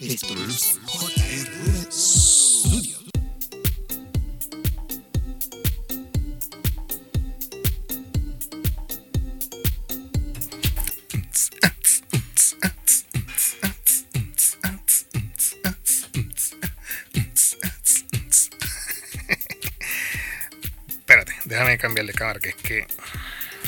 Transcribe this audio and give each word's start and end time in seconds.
Esto 0.00 0.32
es 0.48 0.78
JR. 0.86 1.58
Espérate, 20.90 21.32
déjame 21.44 21.76
cambiar 21.78 22.06
de 22.06 22.12
cámara, 22.12 22.38
que 22.38 22.50
es 22.50 22.54
que 22.54 22.86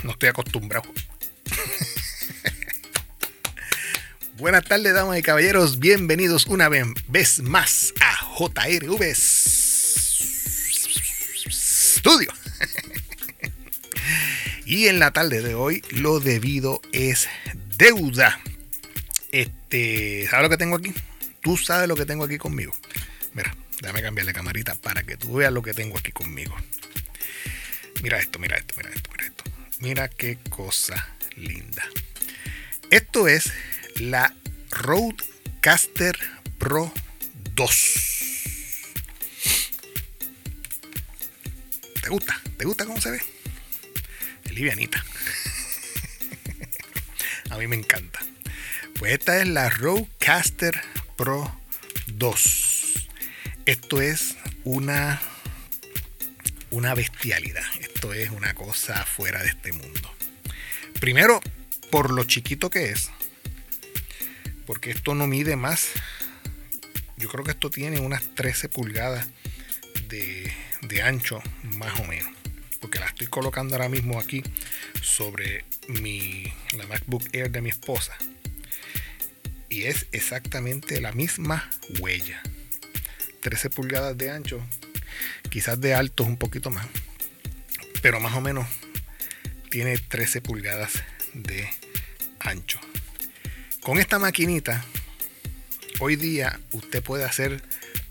no 0.05 0.12
estoy 0.12 0.29
acostumbrado. 0.29 0.85
Buenas 4.41 4.64
tardes, 4.64 4.95
damas 4.95 5.18
y 5.18 5.22
caballeros. 5.22 5.80
Bienvenidos 5.80 6.46
una 6.46 6.70
vez 6.70 7.43
más 7.43 7.93
a 8.00 8.26
JRV 8.39 9.14
Studio. 11.50 12.32
Y 14.64 14.89
en 14.89 14.98
la 14.98 15.11
tarde 15.11 15.43
de 15.43 15.54
hoy, 15.54 15.84
lo 15.90 16.21
debido 16.21 16.81
es 16.93 17.29
deuda. 17.76 18.40
Este, 19.31 20.26
¿sabes 20.31 20.45
lo 20.45 20.48
que 20.48 20.57
tengo 20.57 20.76
aquí? 20.76 20.95
Tú 21.43 21.59
sabes 21.59 21.86
lo 21.86 21.96
que 21.96 22.07
tengo 22.07 22.25
aquí 22.25 22.39
conmigo. 22.39 22.72
Mira, 23.34 23.54
déjame 23.82 24.00
cambiarle 24.00 24.32
camarita 24.32 24.75
para 24.76 25.03
que 25.03 25.18
tú 25.18 25.34
veas 25.34 25.53
lo 25.53 25.61
que 25.61 25.75
tengo 25.75 25.98
aquí 25.98 26.12
conmigo. 26.12 26.57
Mira 28.03 28.18
esto, 28.18 28.39
mira 28.39 28.57
esto, 28.57 28.72
mira 28.79 28.89
esto, 28.89 29.11
mira 29.11 29.26
esto. 29.26 29.45
Mira 29.81 30.09
qué 30.09 30.39
cosa 30.48 31.11
linda. 31.36 31.84
Esto 32.91 33.28
es 33.28 33.53
la 34.00 34.34
Roadcaster 34.70 36.19
Pro 36.59 36.92
2. 37.55 37.98
¿Te 42.01 42.09
gusta? 42.09 42.41
¿Te 42.56 42.65
gusta 42.65 42.87
cómo 42.87 43.01
se 43.01 43.11
ve? 43.11 43.21
Livianita. 44.51 45.05
A 47.51 47.59
mí 47.59 47.67
me 47.67 47.77
encanta. 47.77 48.21
Pues 48.98 49.12
esta 49.12 49.39
es 49.39 49.47
la 49.48 49.69
Roadcaster 49.69 50.81
Pro 51.17 51.61
2. 52.06 53.09
Esto 53.67 54.01
es 54.01 54.37
una 54.65 55.21
una 56.71 56.95
bestialidad. 56.95 57.65
Esto 57.81 58.15
es 58.15 58.31
una 58.31 58.55
cosa 58.55 59.05
fuera 59.05 59.43
de 59.43 59.48
este 59.48 59.73
mundo. 59.73 60.15
Primero, 61.01 61.41
por 61.91 62.12
lo 62.12 62.25
chiquito 62.25 62.71
que 62.71 62.91
es. 62.93 63.11
Porque 64.71 64.93
esto 64.93 65.17
no 65.17 65.27
mide 65.27 65.57
más. 65.57 65.91
Yo 67.17 67.29
creo 67.29 67.43
que 67.43 67.51
esto 67.51 67.71
tiene 67.71 67.99
unas 67.99 68.37
13 68.37 68.69
pulgadas 68.69 69.27
de, 70.09 71.03
ancho, 71.03 71.43
más 71.65 71.99
o 71.99 72.05
menos. 72.05 72.31
Porque 72.81 73.01
la 73.01 73.07
estoy 73.07 73.27
colocando 73.27 73.75
ahora 73.75 73.89
mismo 73.89 74.21
aquí 74.21 74.45
sobre 75.03 75.65
mi, 75.89 76.45
la 76.79 76.87
MacBook 76.87 77.25
Air 77.33 77.51
de 77.51 77.62
mi 77.62 77.71
esposa. 77.71 78.17
Y 79.69 79.87
es 79.87 80.07
exactamente 80.12 81.01
la 81.01 81.11
misma 81.11 81.69
huella. 81.99 82.41
13 83.41 83.71
pulgadas 83.71 84.17
de 84.17 84.31
ancho, 84.31 84.65
quizás 85.51 85.81
de 85.81 85.95
alto 85.95 86.23
un 86.23 86.37
poquito 86.37 86.71
más, 86.71 86.87
pero 88.03 88.21
más 88.21 88.34
o 88.34 88.41
menos 88.41 88.69
tiene 89.69 89.99
13 89.99 90.41
pulgadas 90.43 91.03
de 91.34 91.69
ancho. 92.39 92.81
Con 93.83 93.98
esta 93.98 94.19
maquinita, 94.19 94.84
hoy 96.00 96.17
día 96.17 96.61
usted 96.73 97.03
puede 97.03 97.25
hacer 97.25 97.62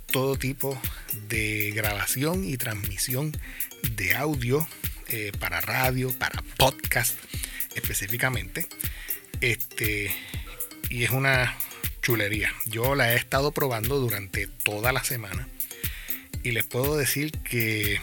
todo 0.07 0.35
tipo 0.35 0.81
de 1.27 1.71
grabación 1.75 2.43
y 2.43 2.57
transmisión 2.57 3.37
de 3.95 4.15
audio 4.15 4.67
eh, 5.09 5.31
para 5.39 5.61
radio, 5.61 6.11
para 6.17 6.41
podcast 6.57 7.15
específicamente. 7.75 8.67
Este, 9.41 10.11
y 10.89 11.03
es 11.03 11.11
una 11.11 11.55
chulería. 12.01 12.51
Yo 12.65 12.95
la 12.95 13.13
he 13.13 13.15
estado 13.15 13.51
probando 13.51 13.99
durante 13.99 14.47
toda 14.47 14.91
la 14.91 15.03
semana 15.03 15.47
y 16.43 16.51
les 16.51 16.65
puedo 16.65 16.97
decir 16.97 17.31
que 17.43 18.01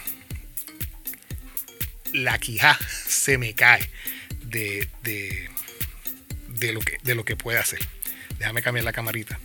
la 2.12 2.38
quija 2.38 2.78
se 3.08 3.38
me 3.38 3.54
cae 3.54 3.90
de, 4.44 4.88
de, 5.02 5.50
de, 6.58 6.72
lo 6.72 6.80
que, 6.80 6.98
de 7.02 7.14
lo 7.14 7.24
que 7.24 7.36
puede 7.36 7.58
hacer. 7.58 7.80
Déjame 8.38 8.62
cambiar 8.62 8.84
la 8.84 8.92
camarita 8.92 9.38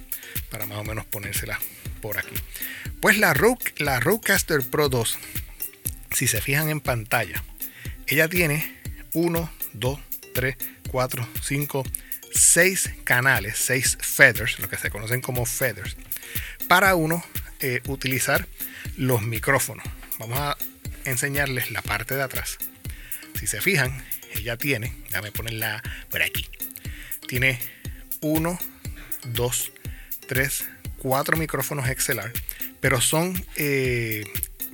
para 0.49 0.65
más 0.65 0.77
o 0.77 0.83
menos 0.83 1.05
ponérsela 1.05 1.59
por 2.01 2.17
aquí. 2.17 2.35
Pues 2.99 3.17
la, 3.17 3.33
Rogue, 3.33 3.73
la 3.77 3.99
Rodecaster 3.99 4.61
Pro 4.61 4.89
2, 4.89 5.17
si 6.11 6.27
se 6.27 6.41
fijan 6.41 6.69
en 6.69 6.81
pantalla, 6.81 7.43
ella 8.07 8.27
tiene 8.27 8.79
1, 9.13 9.51
2, 9.73 9.99
3, 10.33 10.55
4, 10.89 11.27
5, 11.41 11.83
6 12.33 12.91
canales, 13.03 13.57
6 13.57 13.97
feathers, 14.01 14.59
lo 14.59 14.69
que 14.69 14.77
se 14.77 14.89
conocen 14.89 15.21
como 15.21 15.45
feathers, 15.45 15.95
para 16.67 16.95
uno 16.95 17.23
eh, 17.59 17.81
utilizar 17.87 18.47
los 18.97 19.21
micrófonos. 19.21 19.85
Vamos 20.19 20.37
a 20.37 20.57
enseñarles 21.05 21.71
la 21.71 21.81
parte 21.81 22.15
de 22.15 22.23
atrás. 22.23 22.57
Si 23.39 23.47
se 23.47 23.61
fijan, 23.61 24.03
ella 24.35 24.57
tiene, 24.57 24.93
déjame 25.09 25.31
ponerla 25.31 25.81
por 26.09 26.21
aquí. 26.21 26.47
Tiene 27.31 27.57
1, 28.19 28.59
2, 29.23 29.71
3, 30.27 30.65
4 30.97 31.37
micrófonos 31.37 31.85
XLR, 31.87 32.33
pero 32.81 32.99
son 32.99 33.41
eh, 33.55 34.25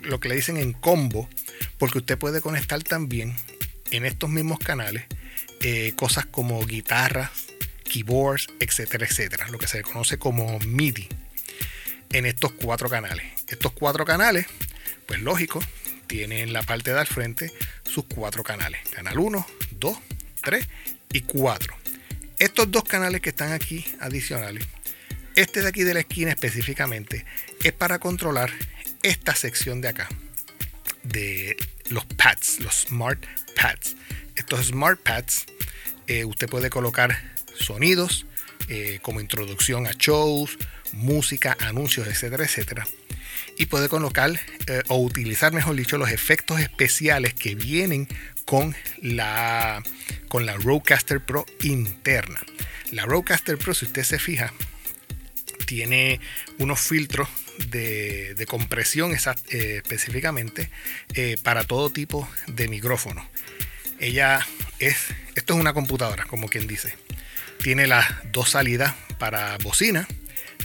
lo 0.01 0.19
que 0.19 0.27
le 0.27 0.37
dicen 0.37 0.57
en 0.57 0.73
combo, 0.73 1.29
porque 1.77 1.99
usted 1.99 2.17
puede 2.17 2.41
conectar 2.41 2.81
también 2.81 3.35
en 3.91 4.07
estos 4.07 4.31
mismos 4.31 4.57
canales 4.57 5.03
eh, 5.61 5.93
cosas 5.97 6.25
como 6.25 6.65
guitarras, 6.65 7.29
keyboards, 7.83 8.47
etcétera, 8.59 9.05
etcétera, 9.05 9.49
lo 9.49 9.59
que 9.59 9.67
se 9.67 9.83
conoce 9.83 10.17
como 10.17 10.57
MIDI 10.57 11.09
en 12.11 12.25
estos 12.25 12.53
cuatro 12.53 12.89
canales. 12.89 13.27
Estos 13.49 13.71
cuatro 13.73 14.03
canales, 14.03 14.47
pues 15.05 15.21
lógico, 15.21 15.61
tienen 16.07 16.39
en 16.39 16.53
la 16.53 16.63
parte 16.63 16.91
de 16.91 17.01
al 17.01 17.05
frente 17.05 17.53
sus 17.83 18.05
cuatro 18.05 18.43
canales. 18.43 18.81
Canal 18.89 19.19
1, 19.19 19.45
2, 19.79 19.97
3 20.41 20.67
y 21.13 21.21
4. 21.21 21.76
Estos 22.39 22.69
dos 22.69 22.83
canales 22.83 23.21
que 23.21 23.29
están 23.29 23.51
aquí 23.51 23.83
adicionales, 23.99 24.63
este 25.35 25.63
de 25.63 25.69
aquí 25.69 25.81
de 25.81 25.95
la 25.95 26.01
esquina 26.01 26.29
específicamente, 26.29 27.25
es 27.63 27.73
para 27.73 27.97
controlar 27.97 28.51
esta 29.01 29.33
sección 29.33 29.81
de 29.81 29.87
acá, 29.87 30.07
de 31.01 31.57
los 31.89 32.05
pads, 32.05 32.59
los 32.59 32.81
smart 32.81 33.25
pads. 33.55 33.95
Estos 34.35 34.67
smart 34.67 35.01
pads, 35.01 35.47
eh, 36.05 36.25
usted 36.25 36.47
puede 36.47 36.69
colocar 36.69 37.19
sonidos 37.55 38.27
eh, 38.69 38.99
como 39.01 39.19
introducción 39.19 39.87
a 39.87 39.93
shows, 39.93 40.59
música, 40.93 41.57
anuncios, 41.59 42.07
etcétera, 42.07 42.43
etcétera. 42.43 42.87
Y 43.57 43.65
puede 43.65 43.89
colocar 43.89 44.39
eh, 44.67 44.83
o 44.89 44.99
utilizar, 44.99 45.53
mejor 45.53 45.75
dicho, 45.75 45.97
los 45.97 46.11
efectos 46.11 46.59
especiales 46.59 47.33
que 47.33 47.55
vienen 47.55 48.07
con 48.47 48.73
la, 49.01 49.83
con 50.29 50.45
la 50.45 50.53
Rodecaster 50.53 51.19
Pro 51.19 51.45
interna. 51.63 52.41
La 52.91 53.03
Rodecaster 53.03 53.57
Pro, 53.57 53.73
si 53.73 53.83
usted 53.83 54.03
se 54.03 54.19
fija, 54.19 54.53
tiene 55.65 56.21
unos 56.57 56.79
filtros 56.79 57.27
de, 57.69 58.35
de 58.35 58.45
compresión 58.45 59.11
eh, 59.13 59.81
específicamente 59.83 60.69
eh, 61.13 61.35
para 61.43 61.65
todo 61.65 61.89
tipo 61.89 62.27
de 62.47 62.69
micrófono. 62.69 63.29
Ella 63.99 64.47
es, 64.79 64.95
esto 65.35 65.53
es 65.53 65.59
una 65.59 65.73
computadora, 65.73 66.23
como 66.23 66.47
quien 66.47 66.67
dice. 66.67 66.95
Tiene 67.61 67.85
las 67.85 68.07
dos 68.31 68.51
salidas 68.51 68.95
para 69.19 69.57
bocina, 69.57 70.07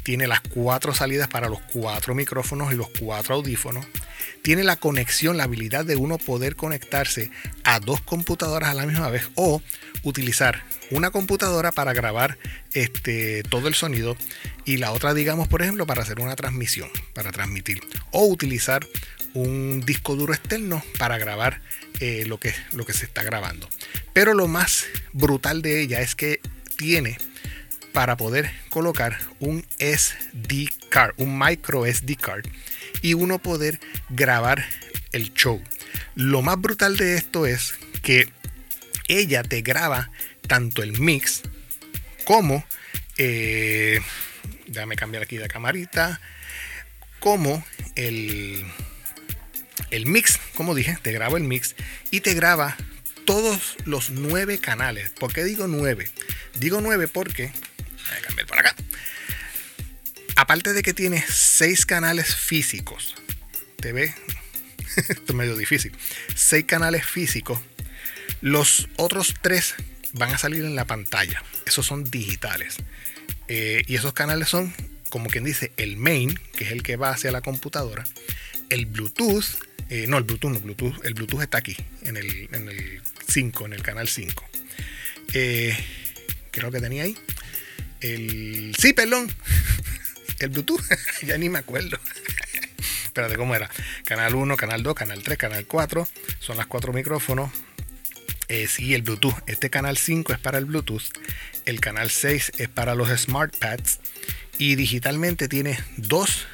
tiene 0.04 0.28
las 0.28 0.40
cuatro 0.40 0.94
salidas 0.94 1.26
para 1.26 1.48
los 1.48 1.60
cuatro 1.62 2.14
micrófonos 2.14 2.72
y 2.72 2.76
los 2.76 2.90
cuatro 2.90 3.34
audífonos. 3.34 3.84
Tiene 4.42 4.64
la 4.64 4.76
conexión, 4.76 5.36
la 5.36 5.44
habilidad 5.44 5.84
de 5.84 5.96
uno 5.96 6.18
poder 6.18 6.56
conectarse 6.56 7.30
a 7.64 7.78
dos 7.80 8.00
computadoras 8.00 8.70
a 8.70 8.74
la 8.74 8.86
misma 8.86 9.08
vez 9.08 9.30
o 9.36 9.62
utilizar 10.02 10.62
una 10.90 11.10
computadora 11.10 11.72
para 11.72 11.92
grabar 11.92 12.38
este, 12.74 13.42
todo 13.44 13.68
el 13.68 13.74
sonido 13.74 14.16
y 14.64 14.78
la 14.78 14.92
otra, 14.92 15.14
digamos, 15.14 15.48
por 15.48 15.62
ejemplo, 15.62 15.86
para 15.86 16.02
hacer 16.02 16.20
una 16.20 16.36
transmisión, 16.36 16.90
para 17.14 17.32
transmitir. 17.32 17.80
O 18.10 18.26
utilizar 18.26 18.86
un 19.34 19.80
disco 19.86 20.16
duro 20.16 20.34
externo 20.34 20.82
para 20.98 21.18
grabar 21.18 21.60
eh, 22.00 22.24
lo, 22.26 22.38
que, 22.38 22.54
lo 22.72 22.84
que 22.84 22.92
se 22.92 23.04
está 23.04 23.22
grabando. 23.22 23.68
Pero 24.12 24.34
lo 24.34 24.48
más 24.48 24.86
brutal 25.12 25.62
de 25.62 25.80
ella 25.80 26.00
es 26.00 26.14
que 26.14 26.40
tiene 26.76 27.16
para 27.92 28.16
poder 28.16 28.50
colocar 28.70 29.18
un 29.38 29.64
SD 29.78 30.68
card, 30.88 31.14
un 31.18 31.38
micro 31.38 31.86
SD 31.86 32.16
card 32.16 32.46
y 33.02 33.14
uno 33.14 33.38
poder 33.38 33.80
grabar 34.08 34.64
el 35.12 35.34
show. 35.34 35.62
Lo 36.14 36.40
más 36.42 36.60
brutal 36.60 36.96
de 36.96 37.16
esto 37.16 37.46
es 37.46 37.74
que 38.02 38.28
ella 39.08 39.42
te 39.42 39.60
graba 39.60 40.10
tanto 40.46 40.82
el 40.82 40.98
mix 40.98 41.42
como 42.24 42.64
eh, 43.18 44.00
déjame 44.66 44.96
cambiar 44.96 45.22
aquí 45.22 45.36
de 45.36 45.48
camarita, 45.48 46.20
como 47.20 47.64
el, 47.94 48.64
el 49.90 50.06
mix, 50.06 50.40
como 50.54 50.74
dije, 50.74 50.98
te 51.02 51.12
grabo 51.12 51.36
el 51.36 51.44
mix 51.44 51.74
y 52.10 52.20
te 52.20 52.34
graba 52.34 52.76
todos 53.24 53.76
los 53.84 54.10
nueve 54.10 54.58
canales. 54.58 55.10
¿Por 55.10 55.32
qué 55.32 55.44
digo 55.44 55.68
nueve? 55.68 56.10
Digo 56.58 56.80
nueve 56.80 57.08
porque, 57.08 57.48
voy 57.48 58.18
a 58.18 58.26
cambiar 58.26 58.46
por 58.46 58.58
acá, 58.58 58.74
aparte 60.42 60.72
de 60.72 60.82
que 60.82 60.92
tiene 60.92 61.24
seis 61.28 61.86
canales 61.86 62.34
físicos, 62.34 63.14
te 63.78 63.92
ve, 63.92 64.12
esto 64.96 65.22
es 65.28 65.34
medio 65.34 65.56
difícil, 65.56 65.92
seis 66.34 66.64
canales 66.64 67.06
físicos, 67.06 67.60
los 68.40 68.88
otros 68.96 69.36
tres 69.40 69.74
van 70.14 70.34
a 70.34 70.38
salir 70.38 70.64
en 70.64 70.74
la 70.74 70.84
pantalla. 70.84 71.44
Esos 71.64 71.86
son 71.86 72.02
digitales. 72.10 72.78
Eh, 73.46 73.84
y 73.86 73.94
esos 73.94 74.14
canales 74.14 74.48
son, 74.48 74.74
como 75.10 75.30
quien 75.30 75.44
dice, 75.44 75.70
el 75.76 75.96
main, 75.96 76.36
que 76.56 76.64
es 76.64 76.72
el 76.72 76.82
que 76.82 76.96
va 76.96 77.10
hacia 77.10 77.30
la 77.30 77.40
computadora, 77.40 78.04
el 78.68 78.86
Bluetooth, 78.86 79.44
eh, 79.90 80.06
no, 80.08 80.18
el 80.18 80.24
Bluetooth, 80.24 80.50
no, 80.50 80.58
Bluetooth, 80.58 81.04
el 81.04 81.14
Bluetooth 81.14 81.42
está 81.42 81.58
aquí, 81.58 81.76
en 82.02 82.16
el, 82.16 82.48
en 82.52 82.68
el 82.68 83.00
5, 83.28 83.66
en 83.66 83.74
el 83.74 83.82
canal 83.82 84.08
5. 84.08 84.44
Eh, 85.34 85.78
creo 86.50 86.72
que 86.72 86.80
tenía 86.80 87.04
ahí. 87.04 87.16
El. 88.00 88.74
Sí, 88.76 88.92
perdón. 88.92 89.32
El 90.42 90.50
Bluetooth. 90.50 90.82
ya 91.22 91.38
ni 91.38 91.48
me 91.48 91.58
acuerdo. 91.58 91.98
Espérate, 93.04 93.36
¿cómo 93.36 93.54
era? 93.54 93.70
Canal 94.04 94.34
1, 94.34 94.56
canal 94.56 94.82
2, 94.82 94.94
canal 94.94 95.22
3, 95.22 95.38
canal 95.38 95.66
4. 95.66 96.08
Son 96.40 96.56
las 96.56 96.66
cuatro 96.66 96.92
micrófonos. 96.92 97.50
Eh, 98.48 98.66
sí, 98.66 98.94
el 98.94 99.02
Bluetooth. 99.02 99.34
Este 99.46 99.70
canal 99.70 99.96
5 99.96 100.32
es 100.32 100.38
para 100.38 100.58
el 100.58 100.64
Bluetooth. 100.64 101.04
El 101.64 101.80
canal 101.80 102.10
6 102.10 102.52
es 102.58 102.68
para 102.68 102.94
los 102.94 103.08
Smart 103.10 103.56
Pads. 103.56 104.00
Y 104.58 104.74
digitalmente 104.74 105.48
tiene 105.48 105.78
dos. 105.96 106.46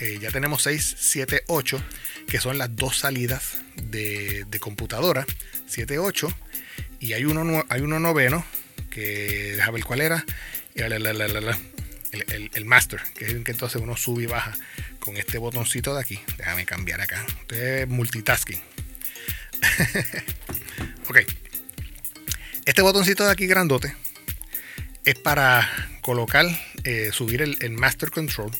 Eh, 0.00 0.18
ya 0.20 0.30
tenemos 0.30 0.62
6, 0.62 0.96
7, 0.98 1.44
8. 1.46 1.82
Que 2.28 2.40
son 2.40 2.58
las 2.58 2.74
dos 2.76 2.98
salidas 2.98 3.58
de, 3.82 4.44
de 4.48 4.60
computadora. 4.60 5.26
7, 5.66 5.98
8. 5.98 6.28
Y 7.00 7.14
hay 7.14 7.24
uno, 7.24 7.64
hay 7.68 7.80
uno 7.80 7.98
noveno. 7.98 8.44
Que 8.90 9.54
déjame 9.56 9.76
ver 9.76 9.84
cuál 9.84 10.00
era. 10.00 10.24
El, 12.12 12.64
master, 12.66 13.00
que 13.14 13.24
es 13.24 13.30
el 13.32 13.42
que 13.42 13.52
entonces 13.52 13.80
uno 13.80 13.96
sube 13.96 14.24
y 14.24 14.26
baja 14.26 14.54
con 15.00 15.16
este 15.16 15.38
botoncito 15.38 15.94
de 15.94 16.00
aquí. 16.00 16.20
Déjame 16.36 16.66
cambiar 16.66 17.00
acá. 17.00 17.24
Este 17.40 17.82
es 17.82 17.88
multitasking. 17.88 18.60
ok. 21.08 21.18
Este 22.64 22.82
botoncito 22.82 23.24
de 23.24 23.32
aquí 23.32 23.46
grandote 23.46 23.94
es 25.04 25.14
para 25.16 25.68
colocar, 26.00 26.46
eh, 26.84 27.10
subir 27.12 27.42
el, 27.42 27.70
master 27.72 28.10
control, 28.10 28.50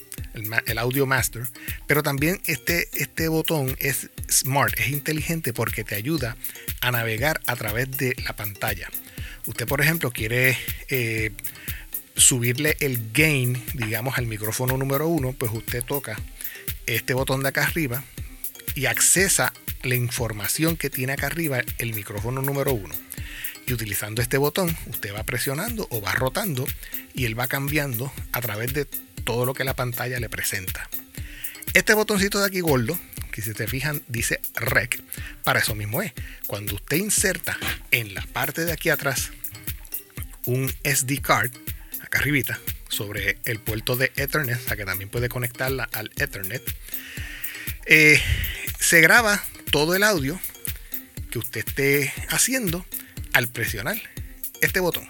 el, 0.66 0.78
audio 0.78 1.06
master, 1.06 1.48
pero 1.86 2.02
también 2.02 2.40
este, 2.46 2.88
este 2.94 3.28
botón 3.28 3.76
es 3.78 4.10
smart, 4.30 4.78
es 4.78 4.88
inteligente 4.88 5.52
porque 5.52 5.84
te 5.84 5.94
ayuda 5.94 6.36
a 6.80 6.90
navegar 6.90 7.40
a 7.46 7.56
través 7.56 7.90
de 7.92 8.16
la 8.24 8.34
pantalla. 8.34 8.88
Usted, 9.46 9.66
por 9.66 9.80
ejemplo, 9.80 10.10
quiere 10.10 10.56
eh, 10.88 11.32
subirle 12.16 12.76
el 12.80 13.12
gain, 13.12 13.62
digamos, 13.74 14.18
al 14.18 14.26
micrófono 14.26 14.76
número 14.76 15.08
uno, 15.08 15.32
pues 15.32 15.52
usted 15.52 15.82
toca 15.82 16.18
este 16.86 17.14
botón 17.14 17.42
de 17.42 17.48
acá 17.48 17.64
arriba 17.64 18.02
y 18.74 18.86
accesa 18.86 19.52
la 19.82 19.94
información 19.94 20.76
que 20.76 20.90
tiene 20.90 21.12
acá 21.12 21.26
arriba 21.26 21.62
el 21.78 21.94
micrófono 21.94 22.42
número 22.42 22.72
uno. 22.72 22.94
Y 23.66 23.72
utilizando 23.72 24.22
este 24.22 24.38
botón, 24.38 24.76
usted 24.86 25.14
va 25.14 25.22
presionando 25.24 25.86
o 25.90 26.00
va 26.00 26.12
rotando 26.12 26.66
y 27.14 27.24
él 27.26 27.38
va 27.38 27.46
cambiando 27.46 28.12
a 28.32 28.40
través 28.40 28.72
de 28.74 28.84
todo 28.84 29.46
lo 29.46 29.54
que 29.54 29.64
la 29.64 29.74
pantalla 29.74 30.18
le 30.18 30.28
presenta. 30.28 30.88
Este 31.74 31.94
botoncito 31.94 32.40
de 32.40 32.46
aquí 32.46 32.60
gordo, 32.60 32.98
que 33.30 33.40
si 33.40 33.54
te 33.54 33.66
fijan 33.66 34.02
dice 34.08 34.40
rec, 34.54 35.02
para 35.44 35.60
eso 35.60 35.74
mismo 35.74 36.02
es. 36.02 36.12
Cuando 36.46 36.74
usted 36.74 36.96
inserta 36.96 37.56
en 37.90 38.14
la 38.14 38.22
parte 38.22 38.64
de 38.64 38.72
aquí 38.72 38.90
atrás 38.90 39.30
un 40.44 40.70
SD 40.82 41.20
card, 41.20 41.52
acá 42.12 42.60
sobre 42.88 43.38
el 43.44 43.58
puerto 43.58 43.96
de 43.96 44.12
Ethernet, 44.16 44.58
o 44.58 44.68
sea 44.68 44.76
que 44.76 44.84
también 44.84 45.08
puede 45.08 45.28
conectarla 45.28 45.88
al 45.92 46.10
Ethernet, 46.16 46.62
eh, 47.86 48.20
se 48.78 49.00
graba 49.00 49.42
todo 49.70 49.94
el 49.94 50.02
audio 50.02 50.38
que 51.30 51.38
usted 51.38 51.64
esté 51.66 52.12
haciendo 52.28 52.84
al 53.32 53.48
presionar 53.48 54.00
este 54.60 54.80
botón. 54.80 55.08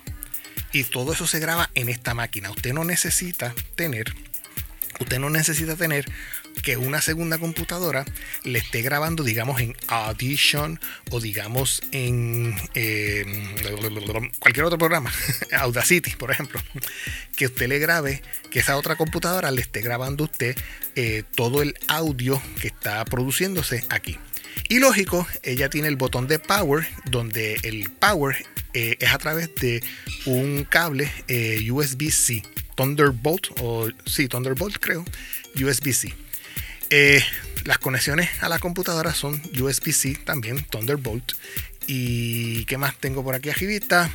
Y 0.72 0.84
todo 0.84 1.12
eso 1.12 1.26
se 1.26 1.40
graba 1.40 1.70
en 1.74 1.88
esta 1.88 2.14
máquina. 2.14 2.50
Usted 2.50 2.72
no 2.72 2.84
necesita 2.84 3.54
tener, 3.74 4.14
usted 5.00 5.18
no 5.18 5.28
necesita 5.28 5.76
tener 5.76 6.06
que 6.62 6.76
una 6.76 7.00
segunda 7.00 7.38
computadora 7.38 8.04
le 8.44 8.60
esté 8.60 8.82
grabando, 8.82 9.24
digamos, 9.24 9.60
en 9.60 9.76
Audition 9.88 10.80
o 11.10 11.20
digamos 11.20 11.82
en 11.90 12.56
eh, 12.74 13.24
cualquier 14.38 14.64
otro 14.64 14.78
programa, 14.78 15.12
Audacity, 15.52 16.12
por 16.12 16.30
ejemplo, 16.30 16.60
que 17.36 17.46
usted 17.46 17.68
le 17.68 17.78
grabe, 17.78 18.22
que 18.50 18.60
esa 18.60 18.76
otra 18.76 18.96
computadora 18.96 19.50
le 19.50 19.60
esté 19.60 19.80
grabando 19.82 20.24
usted 20.24 20.56
eh, 20.94 21.24
todo 21.34 21.62
el 21.62 21.74
audio 21.88 22.40
que 22.60 22.68
está 22.68 23.04
produciéndose 23.04 23.84
aquí. 23.90 24.18
Y 24.68 24.78
lógico, 24.78 25.26
ella 25.42 25.68
tiene 25.68 25.88
el 25.88 25.96
botón 25.96 26.28
de 26.28 26.38
power, 26.38 26.86
donde 27.06 27.58
el 27.64 27.90
power 27.90 28.36
eh, 28.74 28.96
es 29.00 29.12
a 29.12 29.18
través 29.18 29.54
de 29.56 29.82
un 30.26 30.64
cable 30.64 31.10
USB-C, 31.70 32.42
Thunderbolt, 32.76 33.48
o 33.60 33.88
sí, 34.06 34.28
Thunderbolt 34.28 34.78
creo, 34.78 35.04
USB-C. 35.56 36.14
Eh, 36.94 37.24
las 37.64 37.78
conexiones 37.78 38.28
a 38.42 38.50
la 38.50 38.58
computadora 38.58 39.14
son 39.14 39.40
USB-C 39.58 40.18
también, 40.26 40.62
Thunderbolt. 40.62 41.32
¿Y 41.86 42.66
qué 42.66 42.76
más 42.76 42.94
tengo 42.98 43.24
por 43.24 43.34
aquí 43.34 43.48
arribita? 43.48 44.10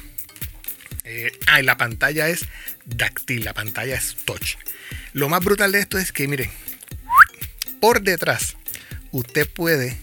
Eh, 1.03 1.31
ah, 1.47 1.59
la 1.63 1.75
pantalla 1.77 2.29
es 2.29 2.45
táctil, 2.95 3.45
la 3.45 3.55
pantalla 3.55 3.95
es 3.95 4.15
touch. 4.25 4.57
Lo 5.13 5.27
más 5.27 5.43
brutal 5.43 5.71
de 5.71 5.79
esto 5.79 5.97
es 5.97 6.11
que, 6.11 6.27
miren, 6.27 6.51
por 7.81 8.03
detrás 8.03 8.57
usted 9.09 9.49
puede 9.49 9.97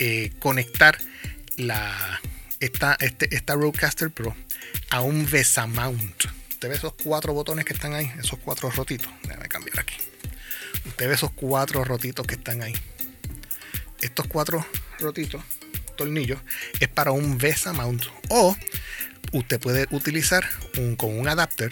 eh, 0.00 0.32
conectar 0.40 0.98
la, 1.58 2.20
esta, 2.58 2.96
este, 2.98 3.32
esta 3.36 3.54
Rodecaster 3.54 4.10
Pro 4.10 4.34
a 4.90 5.00
un 5.00 5.30
VESA 5.30 5.68
mount. 5.68 6.24
Usted 6.50 6.70
ve 6.70 6.74
esos 6.74 6.94
cuatro 6.94 7.34
botones 7.34 7.64
que 7.64 7.72
están 7.72 7.94
ahí, 7.94 8.10
esos 8.18 8.40
cuatro 8.40 8.68
rotitos. 8.68 9.12
Déjame 9.22 9.48
cambiar 9.48 9.78
aquí. 9.78 9.94
Usted 10.86 11.08
ve 11.08 11.14
esos 11.14 11.30
cuatro 11.32 11.84
rotitos 11.84 12.26
que 12.26 12.34
están 12.34 12.62
ahí. 12.62 12.74
Estos 14.00 14.26
cuatro 14.26 14.66
rotitos, 14.98 15.42
tornillos, 15.96 16.40
es 16.80 16.88
para 16.88 17.12
un 17.12 17.38
VESA 17.38 17.72
mount. 17.72 18.04
O 18.28 18.56
usted 19.32 19.60
puede 19.60 19.86
utilizar 19.90 20.44
un, 20.78 20.96
con 20.96 21.18
un 21.18 21.28
adapter 21.28 21.70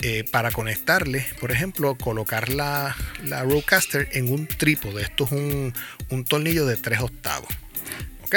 eh, 0.00 0.24
para 0.30 0.50
conectarle, 0.50 1.26
por 1.40 1.52
ejemplo, 1.52 1.96
colocar 1.96 2.48
la, 2.48 2.96
la 3.24 3.42
Rodecaster 3.42 4.08
en 4.12 4.32
un 4.32 4.46
trípode. 4.46 5.02
Esto 5.02 5.24
es 5.24 5.32
un, 5.32 5.74
un 6.10 6.24
tornillo 6.24 6.66
de 6.66 6.76
3 6.76 7.00
octavos. 7.00 7.48
¿Ok? 8.24 8.36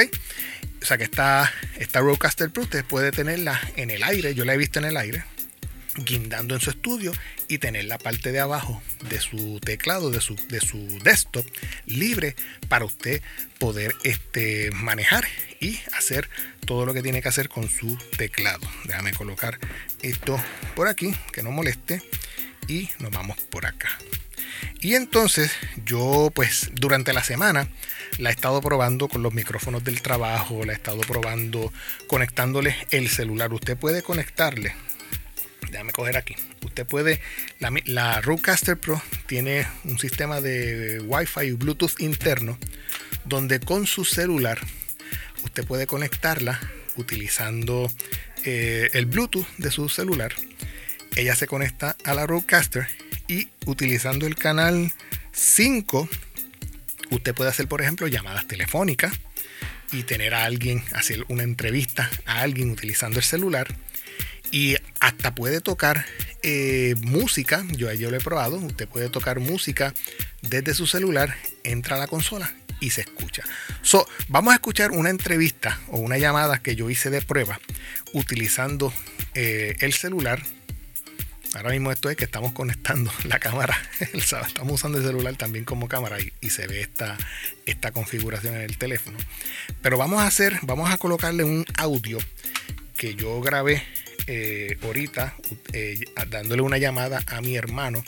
O 0.82 0.86
sea 0.86 0.98
que 0.98 1.04
esta, 1.04 1.52
esta 1.78 2.00
Rodecaster 2.00 2.50
Pro 2.50 2.64
usted 2.64 2.86
puede 2.86 3.12
tenerla 3.12 3.60
en 3.76 3.92
el 3.92 4.04
aire. 4.04 4.34
Yo 4.34 4.46
la 4.46 4.54
he 4.54 4.58
visto 4.58 4.80
en 4.80 4.86
el 4.86 4.98
aire 4.98 5.24
guindando 5.96 6.56
en 6.56 6.62
su 6.62 6.70
estudio 6.70 7.12
y 7.48 7.58
tener 7.58 7.86
la 7.86 7.98
parte 7.98 8.32
de 8.32 8.40
abajo 8.40 8.82
de 9.10 9.20
su 9.20 9.60
teclado, 9.60 10.12
de 10.12 10.22
su, 10.22 10.36
de 10.48 10.60
su 10.62 11.00
desktop 11.04 11.46
libre 11.86 12.36
para 12.68 12.86
usted 12.86 13.22
poder 13.58 13.94
este, 14.04 14.72
manejar 14.72 15.26
y 15.60 15.80
hacer 15.94 16.30
todo 16.66 16.86
lo 16.86 16.94
que 16.94 17.02
tiene 17.02 17.22
que 17.22 17.30
hacer 17.30 17.50
con 17.50 17.70
su 17.70 17.98
teclado. 18.18 18.68
Déjame 18.86 19.14
colocar 19.14 19.60
esto 20.02 20.42
por 20.76 20.88
aquí, 20.88 21.14
que 21.34 21.44
no 21.44 21.52
moleste, 21.52 22.02
y 22.68 22.90
nos 23.00 23.12
vamos 23.12 23.38
por 23.50 23.66
acá. 23.66 23.90
Y 24.82 24.96
entonces 24.96 25.52
yo 25.86 26.32
pues 26.34 26.72
durante 26.74 27.14
la 27.14 27.24
semana 27.24 27.68
la 28.18 28.30
he 28.30 28.34
estado 28.34 28.62
probando 28.62 29.08
con 29.08 29.24
los 29.24 29.34
micrófonos 29.34 29.84
del 29.84 30.02
trabajo, 30.02 30.64
la 30.66 30.74
he 30.74 30.76
estado 30.76 31.02
probando 31.02 31.74
conectándole 32.08 32.76
el 32.92 33.10
celular. 33.10 33.54
Usted 33.54 33.78
puede 33.78 34.02
conectarle 34.02 34.74
déjame 35.72 35.92
coger 35.92 36.18
aquí. 36.18 36.36
Usted 36.66 36.86
puede, 36.86 37.22
la, 37.60 37.72
la 37.86 38.22
Pro 38.22 39.02
tiene 39.28 39.68
un 39.84 40.00
sistema 40.00 40.42
de 40.42 41.00
Wi-Fi 41.02 41.48
y 41.48 41.52
Bluetooth 41.52 42.00
interno 42.00 42.58
donde 43.26 43.60
con 43.60 43.86
su 43.86 44.06
celular 44.06 44.60
usted 45.44 45.66
puede 45.66 45.88
conectarla 45.88 46.60
utilizando 46.96 47.92
eh, 48.46 48.90
el 48.94 49.06
Bluetooth 49.06 49.48
de 49.58 49.72
su 49.72 49.90
celular. 49.90 50.34
Ella 51.16 51.36
se 51.36 51.48
conecta 51.48 51.96
a 52.04 52.14
la 52.14 52.26
Rodecaster 52.28 52.88
y 53.28 53.50
utilizando 53.66 54.26
el 54.26 54.36
canal 54.36 54.94
5 55.32 56.10
usted 57.12 57.34
puede 57.34 57.50
hacer 57.50 57.68
por 57.68 57.82
ejemplo 57.82 58.08
llamadas 58.08 58.48
telefónicas 58.48 59.14
y 59.92 60.04
tener 60.04 60.34
a 60.36 60.46
alguien, 60.46 60.84
hacer 60.94 61.26
una 61.30 61.44
entrevista 61.44 62.10
a 62.26 62.42
alguien 62.42 62.70
utilizando 62.70 63.20
el 63.20 63.26
celular 63.26 63.68
y 64.52 64.76
hasta 65.00 65.36
puede 65.36 65.62
tocar 65.62 66.06
eh, 66.42 66.96
música, 67.02 67.66
yo, 67.72 67.92
yo 67.94 68.10
lo 68.12 68.18
he 68.18 68.22
probado, 68.22 68.58
usted 68.58 68.88
puede 68.88 69.10
tocar 69.10 69.40
música 69.40 69.94
desde 70.42 70.74
su 70.74 70.88
celular, 70.88 71.36
entra 71.64 71.98
a 71.98 72.00
la 72.00 72.08
consola 72.08 72.52
y 72.80 72.92
se 72.92 73.02
escucha. 73.02 73.44
So, 73.82 74.08
vamos 74.28 74.52
a 74.52 74.56
escuchar 74.56 74.92
una 74.92 75.10
entrevista 75.10 75.80
o 75.90 76.00
una 76.00 76.18
llamada 76.18 76.60
que 76.60 76.76
yo 76.76 76.90
hice 76.90 77.10
de 77.10 77.22
prueba 77.22 77.60
utilizando 78.14 78.94
eh, 79.36 79.76
el 79.80 79.94
celular. 79.94 80.42
Ahora 81.56 81.72
mismo 81.72 81.92
esto 81.92 82.10
es 82.10 82.16
que 82.16 82.26
estamos 82.26 82.54
conectando 82.54 83.12
la 83.24 83.40
cámara, 83.40 83.78
estamos 84.00 84.74
usando 84.74 85.00
el 85.00 85.04
celular 85.04 85.36
también 85.36 85.66
como 85.66 85.88
cámara 85.88 86.18
y, 86.42 86.50
se 86.50 86.68
ve 86.68 86.82
esta, 86.82 87.18
esta 87.66 87.92
configuración 87.92 88.56
en 88.56 88.62
el 88.62 88.78
teléfono. 88.78 89.18
Pero 89.82 89.98
vamos 89.98 90.22
a 90.22 90.28
hacer, 90.28 90.60
vamos 90.62 90.90
a 90.92 90.98
colocarle 90.98 91.44
un 91.44 91.66
audio 91.76 92.20
que 92.96 93.16
yo 93.16 93.42
grabé 93.42 93.84
eh, 94.32 94.78
ahorita 94.84 95.34
eh, 95.74 96.06
dándole 96.28 96.62
una 96.62 96.78
llamada 96.78 97.24
a 97.26 97.42
mi 97.42 97.56
hermano 97.56 98.04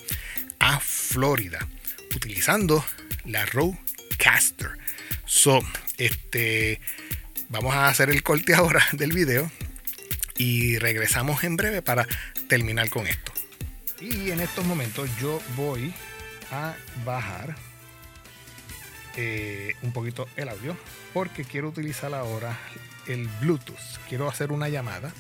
a 0.60 0.80
Florida 0.80 1.68
utilizando 2.16 2.86
la 3.26 3.44
Rodecaster. 3.48 4.78
So, 5.26 5.62
este, 5.98 6.80
vamos 7.50 7.74
a 7.74 7.88
hacer 7.88 8.12
el 8.12 8.22
corte 8.22 8.54
ahora 8.56 8.86
del 8.92 9.14
video 9.14 9.52
y 10.38 10.78
regresamos 10.78 11.44
en 11.44 11.58
breve 11.58 11.82
para 11.82 12.08
terminar 12.48 12.92
con 12.92 13.08
esto. 13.08 13.32
Y 14.00 14.30
en 14.30 14.42
estos 14.42 14.64
momentos 14.66 15.10
yo 15.20 15.42
voy 15.56 15.92
a 16.52 16.76
bajar 17.04 17.56
eh, 19.18 19.74
un 19.82 19.92
poquito 19.92 20.30
el 20.36 20.50
audio 20.50 20.78
porque 21.16 21.46
quiero 21.46 21.70
utilizar 21.70 22.14
ahora 22.14 22.60
el 23.08 23.28
Bluetooth. 23.42 23.98
Quiero 24.08 24.30
hacer 24.30 24.52
una 24.52 24.70
llamada 24.70 25.12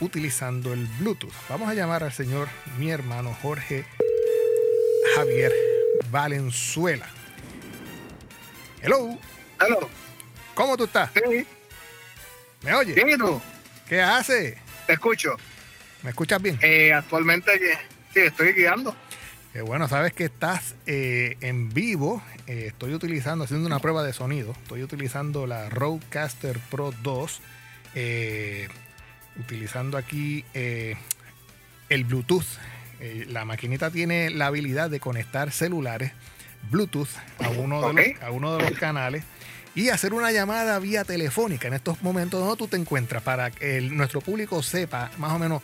utilizando 0.00 0.72
el 0.72 0.86
Bluetooth. 0.98 1.32
Vamos 1.48 1.68
a 1.68 1.74
llamar 1.74 2.02
al 2.02 2.12
señor, 2.12 2.48
mi 2.78 2.90
hermano 2.90 3.36
Jorge 3.42 3.84
Javier 5.14 5.52
Valenzuela. 6.10 7.06
Hello. 8.82 9.18
Hello. 9.60 9.88
¿Cómo 10.54 10.76
tú 10.76 10.84
estás? 10.84 11.10
Sí. 11.14 11.46
¿Me 12.62 12.74
oyes? 12.74 12.94
Bien, 12.94 13.10
¿y 13.10 13.16
tú? 13.16 13.40
¿Qué 13.88 14.00
hace? 14.00 14.58
Te 14.86 14.94
escucho. 14.94 15.36
¿Me 16.02 16.10
escuchas 16.10 16.40
bien? 16.40 16.58
Eh, 16.62 16.92
actualmente 16.92 17.50
sí, 18.14 18.20
estoy 18.20 18.52
guiando. 18.52 18.94
Qué 19.52 19.62
bueno, 19.62 19.88
sabes 19.88 20.12
que 20.12 20.24
estás 20.24 20.76
eh, 20.86 21.36
en 21.40 21.70
vivo. 21.70 22.22
Eh, 22.46 22.66
estoy 22.68 22.94
utilizando, 22.94 23.44
haciendo 23.44 23.66
una 23.66 23.80
prueba 23.80 24.02
de 24.02 24.12
sonido. 24.12 24.52
Estoy 24.62 24.82
utilizando 24.82 25.46
la 25.46 25.68
Rodecaster 25.68 26.58
Pro 26.70 26.92
2. 27.02 27.40
Utilizando 29.38 29.96
aquí 29.96 30.44
el 30.54 32.04
Bluetooth. 32.04 32.46
la 33.28 33.44
maquinita 33.44 33.90
tiene 33.90 34.30
la 34.30 34.46
habilidad 34.46 34.90
de 34.90 35.00
conectar 35.00 35.50
celulares 35.50 36.12
Bluetooth 36.70 37.08
a 37.38 37.48
uno, 37.48 37.92
de, 37.92 38.14
los, 38.14 38.22
a 38.22 38.30
uno 38.30 38.56
de 38.56 38.68
los 38.68 38.78
canales 38.78 39.24
y 39.74 39.88
hacer 39.88 40.12
una 40.12 40.32
llamada 40.32 40.78
vía 40.78 41.04
telefónica 41.04 41.68
en 41.68 41.74
estos 41.74 42.02
momentos 42.02 42.40
donde 42.40 42.56
tú 42.56 42.68
te 42.68 42.76
encuentras 42.76 43.22
para 43.22 43.50
que 43.50 43.80
nuestro 43.80 44.20
público 44.20 44.62
sepa 44.62 45.10
más 45.18 45.32
o 45.32 45.38
menos 45.38 45.62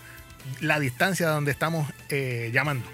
la 0.61 0.78
distancia 0.78 1.26
de 1.26 1.32
donde 1.32 1.50
estamos 1.50 1.92
eh, 2.08 2.50
llamando. 2.52 2.87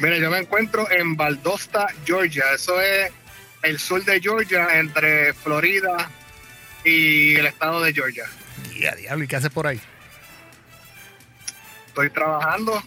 Mira, 0.00 0.18
yo 0.18 0.30
me 0.30 0.38
encuentro 0.38 0.90
en 0.90 1.16
Valdosta, 1.16 1.86
Georgia. 2.04 2.44
Eso 2.54 2.80
es 2.80 3.12
el 3.62 3.78
sur 3.78 4.04
de 4.04 4.20
Georgia, 4.20 4.78
entre 4.78 5.34
Florida 5.34 6.10
y 6.84 7.36
el 7.36 7.46
estado 7.46 7.82
de 7.82 7.92
Georgia. 7.92 8.24
Diablo, 8.80 9.24
¿y 9.24 9.28
qué 9.28 9.36
haces 9.36 9.50
por 9.50 9.66
ahí? 9.66 9.80
Estoy 11.86 12.10
trabajando, 12.10 12.82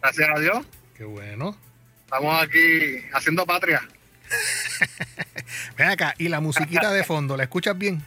gracias 0.00 0.28
a 0.34 0.40
Dios. 0.40 0.66
Qué 0.96 1.04
bueno. 1.04 1.56
Estamos 2.04 2.42
aquí 2.42 3.04
haciendo 3.12 3.46
patria. 3.46 3.86
Ven 5.76 5.88
acá, 5.88 6.14
y 6.18 6.28
la 6.28 6.40
musiquita 6.40 6.92
de 6.92 7.04
fondo, 7.04 7.36
¿la 7.36 7.44
escuchas 7.44 7.76
bien? 7.76 8.02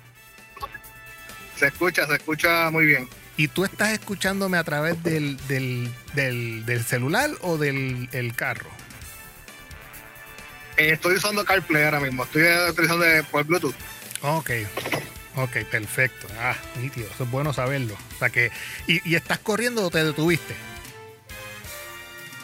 Se 1.55 1.67
escucha, 1.67 2.08
se 2.08 2.15
escucha 2.15 2.70
muy 2.72 2.86
bien. 2.86 3.08
¿Y 3.38 3.48
tú 3.48 3.63
estás 3.63 3.91
escuchándome 3.91 4.58
a 4.58 4.63
través 4.63 5.01
del, 5.03 5.38
del, 5.48 6.84
celular 6.86 7.29
o 7.41 7.58
del 7.58 8.34
carro? 8.36 8.70
Eh, 10.77 10.91
estoy 10.93 11.15
usando 11.15 11.46
CarPlay 11.46 11.84
ahora 11.84 12.00
mismo, 12.00 12.24
estoy 12.24 12.43
utilizando 12.70 13.05
por 13.32 13.43
Bluetooth. 13.46 13.75
Ok, 14.22 14.51
ok, 15.36 15.58
perfecto. 15.70 16.28
Ah, 16.40 16.56
nítido, 16.82 17.08
eso 17.13 17.24
es 17.24 17.32
bueno 17.32 17.54
saberlo. 17.54 17.96
O 18.16 18.20
sea 18.20 18.30
que, 18.30 18.52
¿y, 18.88 19.08
y 19.10 19.16
estás 19.16 19.40
corriendo 19.40 19.86
o 19.86 19.90
te 19.90 20.04
detuviste? 20.04 20.56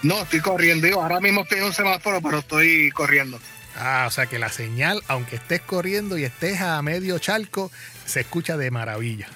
No, 0.02 0.22
estoy 0.22 0.40
corriendo. 0.40 0.88
Digo, 0.88 1.02
ahora 1.02 1.20
mismo 1.20 1.42
estoy 1.42 1.60
en 1.60 1.66
un 1.66 1.74
semáforo, 1.74 2.22
pero 2.22 2.40
estoy 2.40 2.90
corriendo. 2.92 3.40
Ah, 3.76 4.06
o 4.08 4.12
sea 4.12 4.26
que 4.26 4.40
la 4.40 4.50
señal, 4.50 5.04
aunque 5.08 5.38
estés 5.38 5.62
corriendo 5.62 6.18
y 6.18 6.24
estés 6.24 6.62
a 6.62 6.82
medio 6.82 7.20
charco, 7.20 7.72
se 8.06 8.22
escucha 8.22 8.58
de 8.58 8.72
maravilla. 8.72 9.28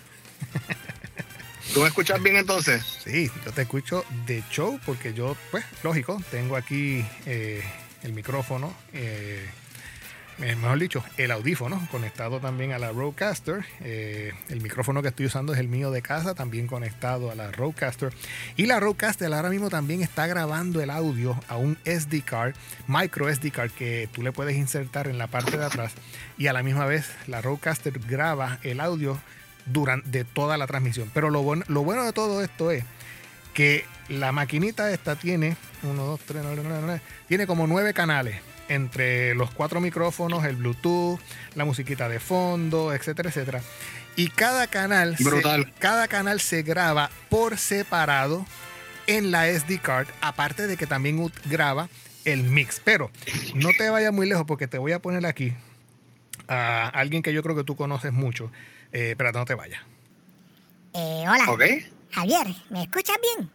¿Tú 1.74 1.82
me 1.82 1.88
escuchas 1.88 2.22
bien 2.22 2.36
entonces? 2.38 3.00
Sí, 3.04 3.32
yo 3.46 3.52
te 3.52 3.64
escucho 3.64 4.06
de 4.26 4.44
show 4.52 4.80
porque 4.86 5.14
yo, 5.14 5.36
pues, 5.50 5.66
lógico, 5.82 6.22
tengo 6.30 6.56
aquí 6.56 7.06
eh, 7.26 7.64
el 8.04 8.14
micrófono. 8.14 8.76
Eh, 8.94 9.50
eh, 10.40 10.56
mejor 10.56 10.80
dicho, 10.80 11.04
el 11.18 11.32
audífono 11.32 11.88
conectado 11.92 12.40
también 12.40 12.72
a 12.72 12.80
la 12.80 12.92
Rodecaster. 12.92 13.66
Eh, 13.82 14.34
el 14.50 14.62
micrófono 14.62 15.02
que 15.02 15.10
estoy 15.10 15.28
usando 15.28 15.54
es 15.54 15.60
el 15.60 15.68
mío 15.68 15.92
de 15.92 16.02
casa, 16.02 16.34
también 16.34 16.68
conectado 16.68 17.32
a 17.32 17.36
la 17.36 17.52
Rodecaster. 17.52 18.12
Y 18.56 18.66
la 18.66 18.80
Rodecaster 18.80 19.32
ahora 19.32 19.50
mismo 19.50 19.70
también 19.70 20.02
está 20.02 20.26
grabando 20.26 20.82
el 20.82 20.90
audio 20.90 21.40
a 21.48 21.58
un 21.58 21.78
SD 21.86 22.24
card, 22.24 22.56
micro 22.88 23.34
SD 23.34 23.52
card, 23.52 23.72
que 23.72 24.10
tú 24.12 24.24
le 24.24 24.32
puedes 24.32 24.58
insertar 24.58 25.08
en 25.08 25.18
la 25.18 25.28
parte 25.28 25.58
de 25.58 25.66
atrás. 25.66 25.94
Y 26.38 26.48
a 26.48 26.54
la 26.54 26.64
misma 26.64 26.86
vez 26.86 27.12
la 27.28 27.42
Rodecaster 27.42 28.00
graba 28.00 28.60
el 28.64 28.80
audio 28.80 29.20
durante 29.68 30.24
toda 30.24 30.58
la 30.58 30.66
transmisión. 30.66 31.12
Pero 31.14 31.30
lo 31.30 31.44
bueno, 31.44 31.64
lo 31.68 31.84
bueno 31.84 32.04
de 32.04 32.14
todo 32.14 32.44
esto 32.44 32.72
es 32.72 32.84
que 33.54 33.86
la 34.10 34.32
maquinita 34.32 34.92
esta 34.92 35.16
tiene 35.16 35.56
1, 35.84 36.04
2, 36.04 36.20
3, 36.26 36.42
9, 36.44 36.62
9, 36.64 36.80
9, 36.82 37.02
tiene 37.28 37.46
como 37.46 37.68
nueve 37.68 37.94
canales 37.94 38.42
entre 38.70 39.36
los 39.36 39.52
cuatro 39.52 39.82
micrófonos, 39.82 40.46
el 40.46 40.56
Bluetooth, 40.56 41.20
la 41.56 41.66
musiquita 41.66 42.10
de 42.10 42.20
fondo, 42.20 42.94
etcétera, 42.94 43.30
etcétera. 43.30 43.62
Y 44.16 44.28
cada 44.28 44.68
canal, 44.68 45.18
Se, 45.18 45.72
cada 45.80 46.08
canal 46.08 46.40
se 46.40 46.62
graba 46.62 47.10
por 47.30 47.58
separado 47.58 48.46
en 49.08 49.32
la 49.32 49.48
SD 49.48 49.80
card, 49.80 50.08
aparte 50.22 50.68
de 50.68 50.78
que 50.78 50.86
también 50.88 51.32
graba 51.46 51.90
el 52.26 52.44
mix. 52.44 52.82
Pero 52.84 53.12
no 53.56 53.70
te 53.78 53.90
vayas 53.90 54.14
muy 54.14 54.28
lejos 54.28 54.46
porque 54.46 54.68
te 54.68 54.78
voy 54.78 54.92
a 54.92 55.00
poner 55.00 55.26
aquí 55.26 55.54
a 56.48 56.90
alguien 56.90 57.24
que 57.24 57.34
yo 57.34 57.42
creo 57.44 57.56
que 57.56 57.64
tú 57.64 57.76
conoces 57.76 58.14
mucho. 58.14 58.52
Eh, 58.92 59.12
espérate, 59.12 59.40
no 59.40 59.46
te 59.46 59.56
vayas. 59.56 59.82
Eh, 60.94 61.26
hola. 61.28 61.46
Ok. 61.50 61.64
Javier, 62.12 62.48
¿me 62.70 62.84
escuchas 62.84 63.18
bien? 63.36 63.50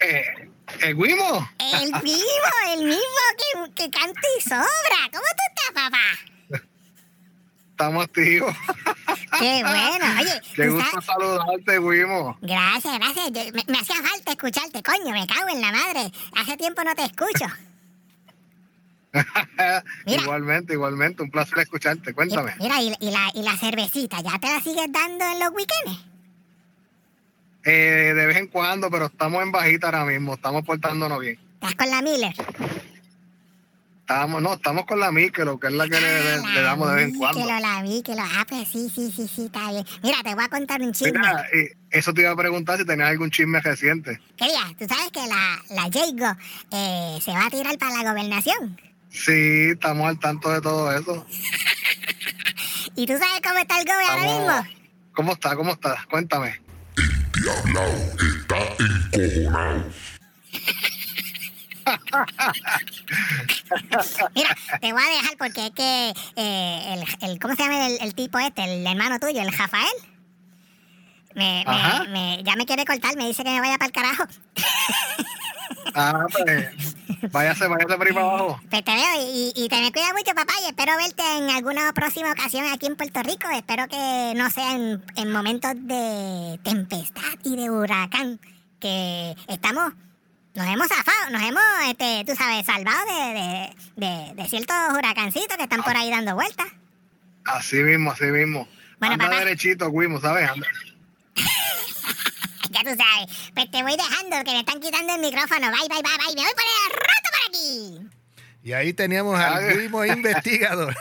Eh, 0.00 0.50
¿El 0.80 0.94
Wimo? 0.94 1.48
El 1.58 1.92
mismo, 2.02 2.50
el 2.72 2.84
mismo 2.84 3.74
que, 3.74 3.90
canta 3.90 4.20
y 4.38 4.42
sobra. 4.42 5.10
¿Cómo 5.12 5.22
tú 5.22 5.42
estás, 5.48 5.72
papá? 5.74 6.62
Estamos 7.70 8.04
activos. 8.04 8.54
Qué 9.38 9.62
bueno. 9.62 10.06
Oye, 10.20 10.40
Qué 10.54 10.68
gusto 10.68 11.00
saludarte, 11.02 11.78
Wimo. 11.78 12.38
Gracias, 12.40 12.98
gracias. 12.98 13.52
me, 13.68 13.78
hacía 13.78 13.96
falta 13.96 14.32
escucharte, 14.32 14.82
coño. 14.82 15.12
Me 15.12 15.26
cago 15.26 15.48
en 15.48 15.60
la 15.60 15.72
madre. 15.72 16.10
Hace 16.36 16.56
tiempo 16.56 16.82
no 16.84 16.94
te 16.94 17.04
escucho. 17.04 17.46
igualmente, 20.06 20.72
igualmente. 20.72 21.22
Un 21.22 21.30
placer 21.30 21.58
escucharte. 21.60 22.14
Cuéntame. 22.14 22.54
Mira, 22.58 22.80
y, 22.80 22.90
la, 23.10 23.30
y 23.34 23.42
la 23.42 23.56
cervecita, 23.56 24.20
¿ya 24.20 24.38
te 24.38 24.48
la 24.48 24.60
sigues 24.60 24.90
dando 24.90 25.24
en 25.24 25.38
los 25.38 25.50
weekends? 25.50 26.15
Eh, 27.68 28.14
de 28.14 28.26
vez 28.26 28.36
en 28.36 28.46
cuando, 28.46 28.88
pero 28.92 29.06
estamos 29.06 29.42
en 29.42 29.50
bajita 29.50 29.88
ahora 29.88 30.04
mismo, 30.04 30.34
estamos 30.34 30.64
portándonos 30.64 31.18
bien. 31.18 31.36
¿Estás 31.54 31.74
con 31.74 31.90
la 31.90 32.00
Miller? 32.00 32.32
Estamos, 33.98 34.40
no, 34.40 34.54
estamos 34.54 34.86
con 34.86 35.00
la 35.00 35.10
Mikel, 35.10 35.48
que 35.60 35.66
es 35.66 35.72
la 35.72 35.88
que 35.88 36.00
le, 36.00 36.62
damos 36.62 36.88
de 36.90 36.94
vez 36.94 37.04
en 37.06 37.18
cuando. 37.18 37.44
la 37.44 37.58
ah, 37.58 38.46
pues 38.48 38.68
sí, 38.68 38.88
sí, 38.94 39.10
sí, 39.10 39.26
sí, 39.26 39.46
está 39.46 39.72
bien. 39.72 39.84
Mira, 40.00 40.18
te 40.22 40.32
voy 40.36 40.44
a 40.44 40.48
contar 40.48 40.80
un 40.80 40.92
chisme. 40.92 41.18
Mira, 41.18 41.44
eso 41.90 42.14
te 42.14 42.20
iba 42.20 42.30
a 42.30 42.36
preguntar 42.36 42.78
si 42.78 42.84
tenías 42.84 43.08
algún 43.08 43.32
chisme 43.32 43.60
reciente. 43.60 44.20
Quería, 44.36 44.60
tú 44.78 44.86
sabes 44.86 45.10
que 45.10 45.26
la, 45.26 45.60
la 45.70 45.82
Jago 45.92 46.38
eh, 46.70 47.18
se 47.20 47.32
va 47.32 47.46
a 47.46 47.50
tirar 47.50 47.76
para 47.78 48.00
la 48.00 48.12
gobernación. 48.12 48.80
Sí, 49.10 49.70
estamos 49.72 50.06
al 50.06 50.20
tanto 50.20 50.52
de 50.52 50.60
todo 50.60 50.96
eso. 50.96 51.26
¿Y 52.94 53.06
tú 53.06 53.14
sabes 53.14 53.40
cómo 53.42 53.58
está 53.58 53.80
el 53.80 53.86
gobierno 53.86 54.08
ahora 54.08 54.22
mismo? 54.22 54.76
¿Cómo 55.16 55.32
está? 55.32 55.56
¿Cómo 55.56 55.72
está? 55.72 56.06
Cuéntame. 56.08 56.65
Diablao 57.46 57.94
está 58.18 58.58
encojonado. 59.14 59.84
Mira, 64.34 64.56
te 64.80 64.92
voy 64.92 65.02
a 65.02 65.06
dejar 65.22 65.36
porque 65.38 65.66
es 65.66 65.70
que 65.70 66.12
eh, 66.34 66.94
el, 67.22 67.30
el, 67.30 67.38
¿cómo 67.38 67.54
se 67.54 67.62
llama 67.62 67.86
el, 67.86 67.98
el, 68.00 68.14
tipo 68.16 68.40
este? 68.40 68.64
El 68.64 68.84
hermano 68.84 69.20
tuyo, 69.20 69.40
el 69.42 69.52
Rafael. 69.56 69.86
Me, 71.36 71.62
Ajá. 71.64 72.02
me, 72.04 72.08
me- 72.10 72.42
ya 72.42 72.56
me 72.56 72.66
quiere 72.66 72.84
cortar, 72.84 73.14
me 73.16 73.26
dice 73.28 73.44
que 73.44 73.50
me 73.50 73.60
vaya 73.60 73.78
para 73.78 73.86
el 73.86 73.92
carajo. 73.92 74.24
Ah, 75.98 76.26
pues, 76.30 76.94
váyase, 77.32 77.66
váyase 77.68 77.96
por 77.96 78.06
ahí 78.06 78.12
para 78.12 78.26
abajo. 78.26 78.60
Pues 78.68 78.84
te 78.84 78.92
veo 78.94 79.14
y, 79.32 79.52
y 79.56 79.68
te 79.68 79.80
me 79.80 79.90
cuida 79.92 80.12
mucho, 80.12 80.34
papá, 80.34 80.52
y 80.62 80.66
espero 80.68 80.92
verte 80.96 81.22
en 81.38 81.48
alguna 81.48 81.90
próxima 81.94 82.32
ocasión 82.32 82.66
aquí 82.70 82.86
en 82.86 82.96
Puerto 82.96 83.22
Rico. 83.22 83.48
Espero 83.50 83.88
que 83.88 84.32
no 84.36 84.50
sea 84.50 84.72
en, 84.76 85.02
en 85.16 85.32
momentos 85.32 85.72
de 85.74 86.60
tempestad 86.62 87.22
y 87.44 87.56
de 87.56 87.70
huracán, 87.70 88.38
que 88.78 89.34
estamos, 89.48 89.94
nos 90.54 90.66
hemos 90.66 90.86
zafado, 90.88 91.30
nos 91.30 91.42
hemos, 91.42 91.62
este, 91.88 92.24
tú 92.26 92.36
sabes, 92.36 92.66
salvado 92.66 92.98
de, 93.06 93.32
de, 93.34 94.06
de, 94.06 94.34
de 94.34 94.48
ciertos 94.48 94.76
huracancitos 94.92 95.56
que 95.56 95.62
están 95.62 95.82
por 95.82 95.96
ahí 95.96 96.10
dando 96.10 96.34
vueltas. 96.34 96.66
Así 97.46 97.76
mismo, 97.76 98.10
así 98.10 98.24
mismo. 98.26 98.68
Bueno, 98.98 99.14
Anda 99.14 99.26
papá. 99.26 99.38
derechito, 99.38 99.90
Guimo, 99.90 100.20
¿sabes? 100.20 100.50
Anda. 100.50 100.66
Tú 102.86 102.94
sabes, 102.96 103.50
pues 103.52 103.70
te 103.70 103.82
voy 103.82 103.96
dejando 103.96 104.44
que 104.44 104.52
me 104.52 104.60
están 104.60 104.80
quitando 104.80 105.14
el 105.16 105.20
micrófono. 105.20 105.70
Bye, 105.72 105.88
bye, 105.88 106.02
bye, 106.02 106.18
bye. 106.18 106.34
Me 106.36 106.42
voy 106.42 106.52
por 106.54 106.64
el 106.64 106.92
rato 106.92 107.28
por 107.32 107.48
aquí. 107.48 108.16
Y 108.62 108.72
ahí 108.74 108.92
teníamos 108.92 109.38
al 109.40 109.70
Ay. 109.70 109.76
mismo 109.76 110.04
investigador. 110.04 110.94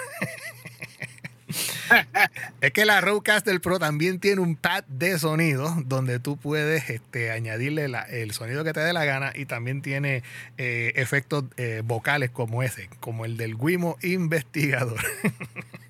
es 2.61 2.71
que 2.71 2.85
la 2.85 2.99
Rodecaster 3.01 3.61
Pro 3.61 3.77
también 3.79 4.19
tiene 4.19 4.41
un 4.41 4.55
pad 4.55 4.83
de 4.87 5.19
sonido 5.19 5.73
donde 5.85 6.19
tú 6.19 6.37
puedes 6.37 6.89
este, 6.89 7.29
añadirle 7.31 7.87
la- 7.87 8.01
el 8.03 8.31
sonido 8.31 8.63
que 8.63 8.73
te 8.73 8.79
dé 8.79 8.91
la 8.93 9.05
gana 9.05 9.31
y 9.35 9.45
también 9.45 9.81
tiene 9.83 10.23
eh, 10.57 10.91
efectos 10.95 11.43
eh, 11.57 11.81
vocales 11.85 12.31
como 12.31 12.63
ese, 12.63 12.89
como 12.99 13.25
el 13.25 13.37
del 13.37 13.53
Wimo 13.55 13.97
investigador. 14.01 14.99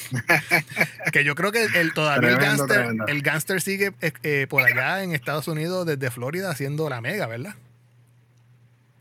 que 1.12 1.24
yo 1.24 1.34
creo 1.34 1.52
que 1.52 1.64
el, 1.74 1.92
todavía 1.92 2.30
el 2.30 2.36
gangster, 2.38 2.78
tremendo. 2.78 3.06
el 3.06 3.22
gangster 3.22 3.60
sigue 3.60 3.92
eh, 4.00 4.12
eh, 4.22 4.46
por 4.48 4.62
allá 4.62 5.02
en 5.02 5.14
Estados 5.14 5.48
Unidos 5.48 5.86
desde 5.86 6.10
Florida 6.10 6.50
haciendo 6.50 6.88
la 6.88 7.00
mega, 7.00 7.26
¿verdad? 7.26 7.54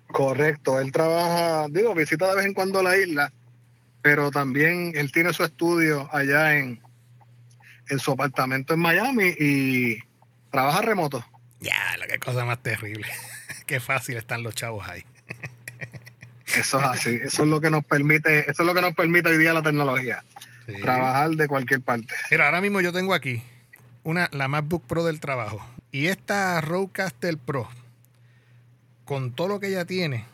Correcto, 0.07 0.79
él 0.79 0.91
trabaja, 0.91 1.67
digo, 1.69 1.93
visita 1.93 2.29
de 2.29 2.35
vez 2.35 2.45
en 2.45 2.53
cuando 2.53 2.81
la 2.81 2.97
isla, 2.97 3.31
pero 4.01 4.31
también 4.31 4.93
él 4.95 5.11
tiene 5.11 5.33
su 5.33 5.43
estudio 5.43 6.09
allá 6.13 6.57
en, 6.57 6.79
en 7.89 7.99
su 7.99 8.11
apartamento 8.11 8.73
en 8.73 8.79
Miami 8.79 9.33
y 9.37 9.99
trabaja 10.49 10.81
remoto. 10.81 11.25
Ya, 11.59 11.97
la 11.97 12.07
que 12.07 12.19
cosa 12.19 12.45
más 12.45 12.61
terrible. 12.61 13.07
Qué 13.65 13.79
fácil 13.79 14.17
están 14.17 14.43
los 14.43 14.55
chavos 14.55 14.87
ahí. 14.87 15.03
Eso 16.55 16.79
es 16.79 16.85
así, 16.85 17.19
eso 17.21 17.43
es 17.43 17.49
lo 17.49 17.59
que 17.59 17.69
nos 17.69 17.83
permite, 17.83 18.49
eso 18.49 18.63
es 18.63 18.65
lo 18.65 18.73
que 18.73 18.81
nos 18.81 18.95
permite 18.95 19.29
hoy 19.29 19.37
día 19.37 19.53
la 19.53 19.61
tecnología, 19.61 20.23
Sí. 20.67 20.81
trabajar 20.81 21.31
de 21.31 21.47
cualquier 21.47 21.81
parte. 21.81 22.13
Mira, 22.29 22.45
ahora 22.45 22.61
mismo 22.61 22.81
yo 22.81 22.91
tengo 22.91 23.13
aquí 23.13 23.41
una, 24.03 24.29
la 24.31 24.47
MacBook 24.47 24.85
Pro 24.85 25.03
del 25.03 25.19
trabajo. 25.19 25.65
Y 25.91 26.07
esta 26.07 26.59
Rodecaster 26.61 27.37
Pro, 27.37 27.67
con 29.05 29.31
todo 29.31 29.47
lo 29.47 29.59
que 29.59 29.67
ella 29.67 29.85
tiene, 29.85 30.25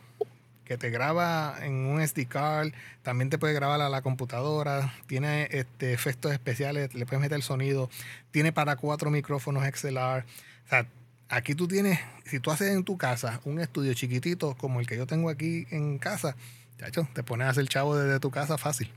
que 0.66 0.78
te 0.78 0.90
graba 0.90 1.56
en 1.62 1.74
un 1.74 2.06
SD 2.06 2.28
card, 2.28 2.72
también 3.02 3.30
te 3.30 3.38
puede 3.38 3.54
grabar 3.54 3.82
a 3.82 3.90
la 3.90 4.02
computadora, 4.02 4.94
tiene 5.08 5.48
este, 5.52 5.94
efectos 5.94 6.32
especiales, 6.32 6.94
le 6.94 7.06
puedes 7.06 7.22
meter 7.22 7.42
sonido, 7.42 7.90
tiene 8.32 8.52
para 8.52 8.76
cuatro 8.76 9.10
micrófonos 9.10 9.64
XLR. 9.66 10.24
O 10.66 10.70
sea, 10.70 10.88
aquí 11.30 11.56
tú 11.56 11.68
tienes, 11.68 12.00
si 12.26 12.40
tú 12.40 12.52
haces 12.52 12.72
en 12.74 12.84
tu 12.84 12.98
casa 12.98 13.42
un 13.44 13.60
estudio 13.60 13.94
chiquitito 13.94 14.56
como 14.56 14.80
el 14.80 14.88
que 14.88 14.98
yo 14.98 15.08
tengo 15.08 15.30
aquí 15.30 15.68
en 15.72 15.98
casa, 15.98 16.36
chacho, 16.78 17.08
te 17.14 17.24
pones 17.24 17.48
a 17.48 17.52
hacer 17.52 17.68
chavo 17.68 17.96
desde 17.96 18.20
tu 18.20 18.32
casa 18.32 18.58
fácil. 18.58 18.92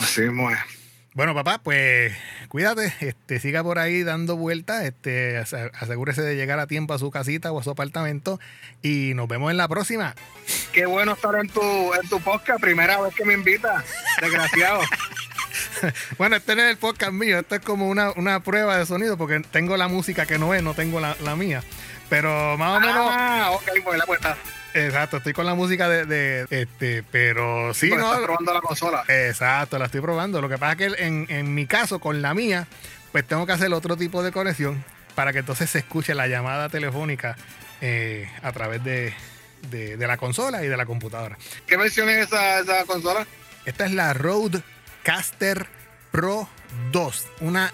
Así 0.00 0.22
mismo 0.22 0.50
es. 0.50 0.58
Bueno, 1.14 1.32
papá, 1.32 1.58
pues 1.62 2.12
cuídate, 2.48 2.92
este, 3.00 3.38
siga 3.38 3.62
por 3.62 3.78
ahí 3.78 4.02
dando 4.02 4.36
vueltas, 4.36 4.82
este, 4.82 5.38
ase- 5.38 5.70
asegúrese 5.78 6.22
de 6.22 6.34
llegar 6.34 6.58
a 6.58 6.66
tiempo 6.66 6.92
a 6.92 6.98
su 6.98 7.12
casita 7.12 7.52
o 7.52 7.60
a 7.60 7.62
su 7.62 7.70
apartamento 7.70 8.40
y 8.82 9.12
nos 9.14 9.28
vemos 9.28 9.52
en 9.52 9.56
la 9.56 9.68
próxima. 9.68 10.16
Qué 10.72 10.86
bueno 10.86 11.12
estar 11.12 11.36
en 11.36 11.48
tu, 11.48 11.60
en 11.94 12.08
tu 12.08 12.20
podcast, 12.20 12.60
primera 12.60 13.00
vez 13.00 13.14
que 13.14 13.24
me 13.24 13.34
invita, 13.34 13.84
desgraciado. 14.20 14.80
Bueno, 16.18 16.36
este 16.36 16.56
no 16.56 16.62
es 16.62 16.70
el 16.70 16.76
podcast 16.78 17.12
mío, 17.12 17.38
esto 17.38 17.54
es 17.56 17.60
como 17.60 17.88
una, 17.88 18.10
una 18.12 18.40
prueba 18.40 18.76
de 18.78 18.86
sonido 18.86 19.16
porque 19.18 19.40
tengo 19.40 19.76
la 19.76 19.86
música 19.86 20.24
que 20.26 20.38
no 20.38 20.54
es, 20.54 20.62
no 20.62 20.72
tengo 20.74 20.98
la, 20.98 21.16
la 21.22 21.36
mía. 21.36 21.62
Pero 22.08 22.56
más 22.56 22.76
o 22.78 22.80
menos, 22.80 23.06
Ah, 23.10 23.50
ok, 23.52 23.62
pues 23.84 23.98
la 23.98 24.06
puesta. 24.06 24.36
Exacto, 24.74 25.16
estoy 25.18 25.32
con 25.32 25.46
la 25.46 25.54
música 25.54 25.88
de, 25.88 26.04
de- 26.04 26.46
este, 26.50 27.02
pero 27.10 27.72
sí, 27.74 27.88
no. 27.90 27.96
estás 27.96 28.20
probando 28.24 28.52
la 28.54 28.60
consola. 28.60 29.04
Exacto, 29.08 29.78
la 29.78 29.86
estoy 29.86 30.00
probando. 30.00 30.40
Lo 30.40 30.48
que 30.48 30.58
pasa 30.58 30.72
es 30.72 30.78
que 30.96 31.04
en, 31.04 31.26
en 31.28 31.54
mi 31.54 31.66
caso, 31.66 31.98
con 32.00 32.20
la 32.22 32.34
mía, 32.34 32.66
pues 33.12 33.26
tengo 33.26 33.46
que 33.46 33.52
hacer 33.52 33.72
otro 33.72 33.96
tipo 33.96 34.22
de 34.22 34.32
conexión 34.32 34.84
para 35.14 35.32
que 35.32 35.38
entonces 35.40 35.70
se 35.70 35.78
escuche 35.78 36.14
la 36.14 36.26
llamada 36.26 36.68
telefónica 36.68 37.36
eh, 37.80 38.28
a 38.42 38.52
través 38.52 38.82
de, 38.84 39.14
de- 39.70 39.96
de 39.96 40.06
la 40.06 40.16
consola 40.16 40.64
y 40.64 40.68
de 40.68 40.76
la 40.76 40.86
computadora. 40.86 41.38
¿Qué 41.66 41.76
versión 41.76 42.08
es 42.08 42.26
esa, 42.26 42.58
esa 42.60 42.84
consola? 42.84 43.26
Esta 43.64 43.86
es 43.86 43.92
la 43.92 44.12
Rodecaster 44.12 45.66
Pro 46.10 46.48
2, 46.92 47.26
una 47.40 47.72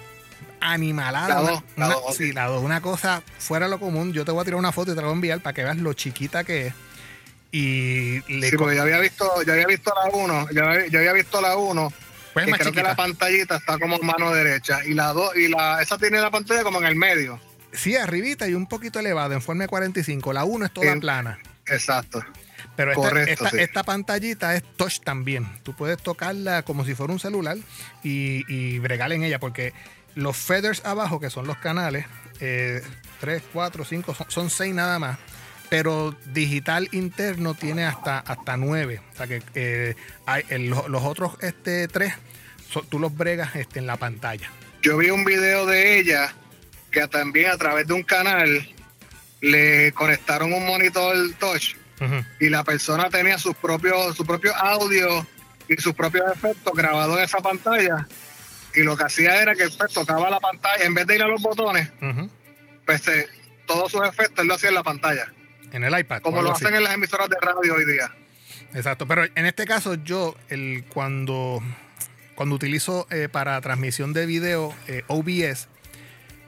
animalada. 0.61 1.29
La 1.29 1.41
una- 1.41 1.51
dos, 1.53 1.63
la 1.77 1.87
una- 1.87 1.95
dos. 1.95 2.17
Sí, 2.17 2.33
la 2.33 2.47
dos, 2.47 2.63
una 2.63 2.81
cosa 2.81 3.23
fuera 3.39 3.67
de 3.67 3.71
lo 3.71 3.81
común. 3.81 4.13
Yo 4.13 4.25
te 4.25 4.31
voy 4.33 4.43
a 4.43 4.45
tirar 4.45 4.59
una 4.59 4.73
foto 4.73 4.93
y 4.93 4.95
te 4.95 5.01
la 5.01 5.07
voy 5.07 5.13
a 5.13 5.15
enviar 5.15 5.41
para 5.41 5.55
que 5.55 5.65
veas 5.65 5.77
lo 5.79 5.93
chiquita 5.95 6.45
que 6.45 6.69
es. 6.69 6.75
Y 7.53 8.21
le 8.33 8.51
Sí, 8.51 8.57
porque 8.57 8.77
yo 8.77 8.83
había 8.83 8.99
visto, 8.99 9.29
yo 9.45 9.53
había 9.53 9.67
visto 9.67 9.93
la 9.95 10.11
1, 10.17 10.49
yo, 10.53 10.65
había- 10.99 11.13
visto 11.13 11.41
la 11.41 11.57
1, 11.57 11.93
pues 12.33 12.47
que 12.47 12.53
creo 12.53 12.73
que 12.73 12.83
la 12.83 12.95
pantallita 12.95 13.57
está 13.57 13.79
como 13.79 13.99
mano 13.99 14.33
derecha 14.33 14.85
y 14.85 14.95
la 14.95 15.13
2 15.13 15.37
y 15.37 15.49
la 15.49 15.83
esa 15.83 15.99
tiene 15.99 16.21
la 16.21 16.31
pantalla 16.31 16.63
como 16.63 16.79
en 16.79 16.87
el 16.87 16.95
medio. 16.95 17.41
Sí, 17.73 17.97
arribita 17.97 18.49
y 18.49 18.55
un 18.55 18.67
poquito 18.67 19.01
elevado 19.01 19.35
en 19.35 19.43
forma 19.43 19.65
de 19.65 19.69
45. 19.69 20.33
La 20.33 20.45
1 20.45 20.67
es 20.67 20.73
toda 20.73 20.93
En- 20.93 21.01
plana. 21.01 21.39
Exacto. 21.67 22.25
Pero 22.77 22.93
esta, 22.93 23.03
Correcto, 23.03 23.33
esta, 23.45 23.51
sí. 23.51 23.57
esta 23.63 23.83
pantallita 23.83 24.55
es 24.55 24.63
touch 24.77 25.01
también. 25.01 25.47
Tú 25.65 25.75
puedes 25.75 25.99
tocarla 25.99 26.63
como 26.63 26.85
si 26.85 26.95
fuera 26.95 27.13
un 27.13 27.19
celular 27.21 27.57
y, 28.03 28.45
y 28.49 28.79
bregar 28.79 29.13
en 29.13 29.23
ella, 29.25 29.39
porque 29.41 29.73
los 30.15 30.37
feathers 30.37 30.85
abajo, 30.85 31.21
que 31.21 31.31
son 31.31 31.47
los 31.47 31.59
canales, 31.59 32.07
3, 32.39 33.43
4, 33.53 33.85
5, 33.85 34.15
son, 34.15 34.27
son 34.31 34.51
6 34.51 34.75
nada 34.75 34.99
más. 34.99 35.19
Pero 35.71 36.15
digital 36.27 36.89
interno 36.93 37.55
tiene 37.55 37.85
hasta, 37.85 38.19
hasta 38.19 38.57
9. 38.57 39.01
O 39.13 39.17
sea 39.17 39.27
que 39.27 39.43
eh, 39.55 39.95
hay, 40.27 40.45
los, 40.69 40.89
los 40.89 41.03
otros 41.05 41.35
este, 41.41 41.89
3, 41.89 42.13
tú 42.89 42.99
los 42.99 43.17
bregas 43.17 43.57
este, 43.57 43.79
en 43.79 43.87
la 43.87 43.97
pantalla. 43.97 44.51
Yo 44.83 44.99
vi 44.99 45.11
un 45.11 45.25
video 45.25 45.67
de 45.67 45.99
ella 45.99 46.35
que 46.91 47.07
también 47.09 47.51
a 47.51 47.57
través 47.57 47.87
de 47.87 47.95
un 47.95 48.03
canal 48.03 48.69
le 49.41 49.93
conectaron 49.93 50.53
un 50.53 50.67
monitor 50.67 51.17
touch 51.39 51.75
y 52.39 52.49
la 52.49 52.65
persona 52.65 53.11
tenía 53.11 53.39
sus 53.39 53.55
propios 53.55 54.17
su 54.17 54.25
propio 54.25 54.55
audio 54.57 55.27
y 55.69 55.77
sus 55.77 55.95
propios 55.95 56.25
efectos 56.33 56.73
grabados 56.75 57.19
en 57.19 57.25
esa 57.25 57.39
pantalla 57.39 58.09
y 58.75 58.83
lo 58.83 58.97
que 58.97 59.05
hacía 59.05 59.41
era 59.43 59.55
que 59.55 59.69
pues, 59.69 59.93
tocaba 59.93 60.31
la 60.31 60.41
pantalla 60.41 60.85
en 60.85 60.95
vez 60.95 61.07
de 61.07 61.17
ir 61.17 61.23
a 61.23 61.29
los 61.29 61.43
botones 61.43 61.91
pues 62.87 63.07
eh, 63.09 63.29
todos 63.67 63.93
sus 63.93 64.03
efectos 64.07 64.39
él 64.39 64.49
lo 64.49 64.55
hacía 64.55 64.71
en 64.71 64.77
la 64.77 64.83
pantalla 64.83 65.33
En 65.73 65.85
el 65.85 65.99
iPad. 65.99 66.23
como 66.23 66.43
lo 66.43 66.53
así. 66.53 66.65
hacen 66.65 66.77
en 66.77 66.85
las 66.85 66.95
emisoras 66.95 67.29
de 67.29 67.37
radio 67.41 67.75
hoy 67.75 67.85
día 67.85 68.11
Exacto, 68.75 69.07
pero 69.07 69.25
en 69.35 69.47
este 69.47 69.65
caso 69.65 69.95
yo, 69.95 70.37
el, 70.49 70.85
cuando, 70.89 71.61
cuando 72.35 72.55
utilizo 72.55 73.07
eh, 73.11 73.29
para 73.31 73.61
transmisión 73.61 74.13
de 74.13 74.27
video 74.27 74.75
eh, 74.87 75.03
OBS, 75.09 75.69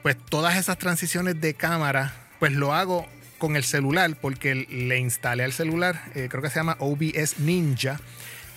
pues 0.01 0.17
todas 0.29 0.57
esas 0.57 0.77
transiciones 0.77 1.39
de 1.41 1.53
cámara, 1.53 2.13
pues 2.39 2.53
lo 2.53 2.73
hago 2.73 3.07
con 3.37 3.57
el 3.57 3.63
celular 3.63 4.15
porque 4.21 4.55
le 4.55 4.97
instalé 4.99 5.43
al 5.43 5.51
celular, 5.51 6.01
eh, 6.15 6.27
creo 6.29 6.41
que 6.41 6.49
se 6.49 6.55
llama 6.55 6.77
OBS 6.79 7.39
Ninja, 7.39 7.99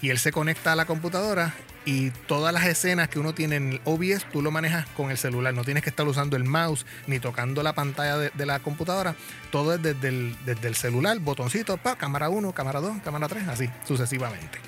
y 0.00 0.10
él 0.10 0.18
se 0.18 0.30
conecta 0.30 0.72
a 0.72 0.76
la 0.76 0.84
computadora 0.84 1.52
y 1.86 2.10
todas 2.10 2.52
las 2.52 2.66
escenas 2.66 3.08
que 3.08 3.18
uno 3.18 3.32
tiene 3.32 3.56
en 3.56 3.72
el 3.74 3.80
OBS 3.84 4.26
tú 4.30 4.42
lo 4.42 4.50
manejas 4.50 4.86
con 4.96 5.10
el 5.10 5.16
celular, 5.16 5.54
no 5.54 5.64
tienes 5.64 5.82
que 5.82 5.88
estar 5.88 6.06
usando 6.06 6.36
el 6.36 6.44
mouse 6.44 6.84
ni 7.06 7.20
tocando 7.20 7.62
la 7.62 7.74
pantalla 7.74 8.18
de, 8.18 8.30
de 8.34 8.44
la 8.44 8.58
computadora, 8.58 9.14
todo 9.50 9.72
es 9.74 9.80
desde 9.80 10.08
el, 10.08 10.36
desde 10.44 10.68
el 10.68 10.74
celular, 10.74 11.18
botoncito, 11.20 11.78
pa, 11.78 11.96
cámara 11.96 12.28
1, 12.28 12.52
cámara 12.52 12.80
2, 12.80 12.98
cámara 13.02 13.28
3, 13.28 13.48
así 13.48 13.70
sucesivamente. 13.86 14.58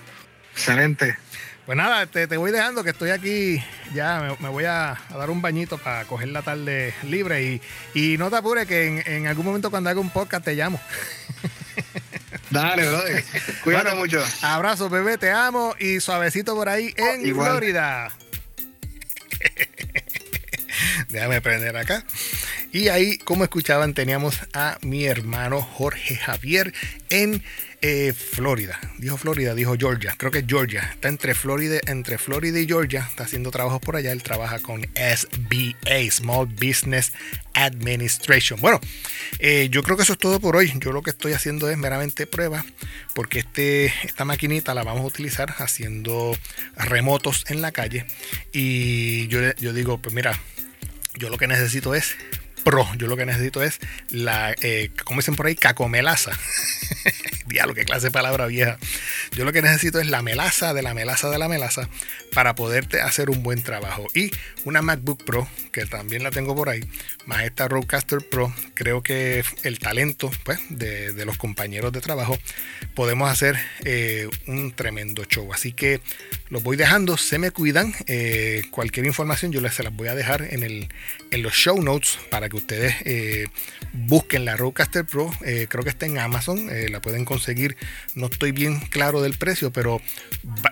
excelente 0.53 1.19
Pues 1.67 1.77
nada, 1.77 2.07
te, 2.07 2.27
te 2.29 2.37
voy 2.37 2.53
dejando 2.53 2.85
que 2.85 2.91
estoy 2.91 3.11
aquí, 3.11 3.63
ya 3.93 4.21
me, 4.21 4.37
me 4.41 4.49
voy 4.49 4.65
a, 4.65 4.93
a 4.93 5.17
dar 5.19 5.29
un 5.29 5.43
bañito 5.43 5.77
para 5.77 6.05
coger 6.05 6.29
la 6.29 6.43
tarde 6.43 6.95
libre 7.03 7.43
y, 7.43 7.61
y 7.95 8.17
no 8.17 8.31
te 8.31 8.37
apures 8.37 8.67
que 8.67 8.87
en, 8.87 9.13
en 9.13 9.27
algún 9.27 9.45
momento 9.45 9.71
cuando 9.71 9.91
haga 9.91 10.01
un 10.01 10.11
podcast 10.11 10.45
te 10.45 10.55
llamo. 10.55 10.81
Dale 12.51 12.89
brother 12.89 13.25
cuídate 13.65 13.85
Bueno, 13.91 13.97
mucho 13.97 14.25
Abrazo, 14.43 14.89
bebé, 14.89 15.19
te 15.19 15.31
amo 15.31 15.75
y 15.79 16.01
suavecito 16.01 16.55
por 16.55 16.69
ahí 16.69 16.95
en 16.97 17.27
Igual. 17.27 17.51
Florida. 17.51 18.11
Déjame 21.09 21.41
prender 21.41 21.77
acá. 21.77 22.05
Y 22.71 22.89
ahí, 22.89 23.17
como 23.19 23.45
escuchaban, 23.45 23.95
teníamos 23.95 24.41
a 24.53 24.77
mi 24.83 25.07
hermano 25.07 25.63
Jorge 25.63 26.17
Javier 26.17 26.75
en 27.09 27.43
eh, 27.81 28.13
Florida. 28.13 28.79
Dijo 28.99 29.17
Florida, 29.17 29.55
dijo 29.55 29.75
Georgia. 29.79 30.15
Creo 30.19 30.31
que 30.31 30.41
es 30.41 30.45
Georgia. 30.47 30.91
Está 30.93 31.09
entre 31.09 31.35
Florida, 31.35 31.81
entre 31.87 32.19
Florida 32.19 32.59
y 32.61 32.67
Georgia. 32.67 33.07
Está 33.09 33.25
haciendo 33.25 33.51
trabajos 33.51 33.81
por 33.81 33.97
allá. 33.97 34.13
Él 34.13 34.23
trabaja 34.23 34.59
con 34.59 34.87
SBA, 34.95 36.11
Small 36.11 36.47
Business 36.47 37.13
Administration. 37.55 38.61
Bueno, 38.61 38.81
eh, 39.39 39.69
yo 39.71 39.83
creo 39.83 39.97
que 39.97 40.03
eso 40.03 40.13
es 40.13 40.19
todo 40.19 40.39
por 40.39 40.55
hoy. 40.55 40.71
Yo 40.77 40.93
lo 40.93 41.01
que 41.01 41.11
estoy 41.11 41.33
haciendo 41.33 41.71
es 41.71 41.79
meramente 41.79 42.27
prueba. 42.27 42.67
Porque 43.15 43.39
este, 43.39 43.87
esta 44.05 44.27
maquinita 44.27 44.75
la 44.75 44.85
vamos 44.85 45.05
a 45.05 45.07
utilizar 45.07 45.55
haciendo 45.57 46.37
remotos 46.77 47.45
en 47.49 47.63
la 47.63 47.73
calle. 47.73 48.05
Y 48.53 49.27
yo, 49.29 49.41
yo 49.55 49.73
digo, 49.73 49.97
pues 49.97 50.15
mira, 50.15 50.39
yo 51.15 51.31
lo 51.31 51.39
que 51.39 51.47
necesito 51.47 51.95
es 51.95 52.17
pro. 52.59 52.87
Yo 52.97 53.07
lo 53.07 53.17
que 53.17 53.27
necesito 53.27 53.63
es 53.63 53.79
la, 54.11 54.55
eh, 54.61 54.91
como 55.05 55.21
dicen 55.21 55.37
por 55.37 55.47
ahí, 55.47 55.55
cacomelaza. 55.55 56.33
Diablo, 57.49 57.75
qué 57.75 57.85
clase 57.85 58.07
de 58.07 58.11
palabra 58.11 58.47
vieja. 58.47 58.79
Yo 59.33 59.45
lo 59.45 59.53
que 59.53 59.63
necesito 59.63 60.01
es 60.01 60.07
la 60.07 60.23
melaza 60.23 60.75
de 60.75 60.83
la 60.83 60.95
melaza 60.95 61.31
de 61.31 61.39
la 61.39 61.49
melaza 61.49 61.89
para 62.33 62.55
poderte 62.55 63.01
hacer 63.01 63.31
un 63.31 63.43
buen 63.43 63.63
trabajo. 63.63 64.07
Y 64.15 64.31
una 64.65 64.83
MacBook 64.83 65.25
Pro, 65.25 65.49
que 65.73 65.87
también 65.87 66.23
la 66.23 66.31
tengo 66.31 66.55
por 66.55 66.69
ahí, 66.69 66.85
más 67.27 67.45
esta 67.45 67.69
Rodecaster 67.69 68.19
Pro, 68.21 68.53
creo 68.75 69.03
que 69.03 69.45
el 69.63 69.79
talento 69.79 70.31
pues, 70.45 70.59
de, 70.69 71.25
los 71.25 71.37
compañeros 71.37 71.93
de 71.93 72.01
trabajo, 72.01 72.39
podemos 72.95 73.31
hacer 73.31 73.57
eh, 73.85 74.29
un 74.47 74.73
tremendo 74.73 75.25
show. 75.25 75.53
Así 75.53 75.73
que 75.73 76.01
los 76.49 76.63
voy 76.63 76.77
dejando, 76.77 77.17
se 77.17 77.39
me 77.39 77.51
cuidan. 77.51 77.95
Eh, 78.07 78.63
cualquier 78.71 79.07
información 79.07 79.53
yo 79.53 79.61
les 79.61 79.75
se 79.75 79.83
las 79.83 79.95
voy 79.95 80.09
a 80.09 80.15
dejar 80.15 80.43
en, 80.43 80.63
el, 80.63 80.89
en 81.31 81.43
los 81.43 81.55
show 81.55 81.81
notes 81.83 82.19
para 82.31 82.49
que 82.49 82.57
ustedes 82.57 82.95
eh, 83.05 83.47
busquen 83.93 84.45
la 84.45 84.57
Rodecaster 84.57 85.05
Pro. 85.05 85.31
creo 85.41 85.85
que 85.85 85.91
está 85.91 86.07
en 86.07 86.19
Amazon, 86.19 86.69
la 86.91 87.01
pueden 87.01 87.25
conseguir. 87.25 87.38
No 88.15 88.27
estoy 88.27 88.53
bien 88.53 88.81
claro 88.81 89.23
del 89.23 89.39
precio, 89.39 89.73
pero 89.73 90.01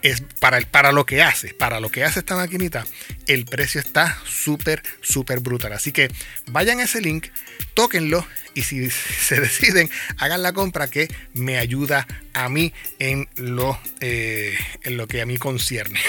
es 0.02 0.22
para, 0.40 0.60
para 0.60 0.92
lo 0.92 1.06
que 1.06 1.22
hace, 1.22 1.54
para 1.54 1.80
lo 1.80 1.90
que 1.90 2.04
hace 2.04 2.20
esta 2.20 2.36
maquinita, 2.36 2.86
el 3.26 3.44
precio 3.44 3.80
está 3.80 4.18
súper, 4.24 4.82
súper 5.00 5.40
brutal. 5.40 5.72
Así 5.72 5.92
que 5.92 6.10
vayan 6.46 6.80
a 6.80 6.84
ese 6.84 7.00
link, 7.00 7.26
tóquenlo 7.74 8.26
y 8.54 8.62
si 8.62 8.90
se 8.90 9.40
deciden, 9.40 9.90
hagan 10.16 10.42
la 10.42 10.52
compra 10.52 10.88
que 10.88 11.08
me 11.34 11.58
ayuda 11.58 12.06
a 12.32 12.48
mí 12.48 12.72
en 12.98 13.28
lo, 13.36 13.78
eh, 14.00 14.56
en 14.82 14.96
lo 14.96 15.06
que 15.06 15.20
a 15.20 15.26
mí 15.26 15.36
concierne. 15.36 16.00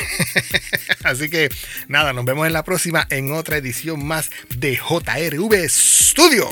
Así 1.04 1.30
que 1.30 1.50
nada, 1.88 2.13
nos 2.13 2.26
vemos 2.26 2.48
en 2.48 2.54
la 2.54 2.63
próxima 2.63 3.06
en 3.10 3.34
otra 3.34 3.58
edición 3.58 4.06
más 4.06 4.32
de 4.56 4.76
JRV 4.76 5.70
Studio. 5.70 6.50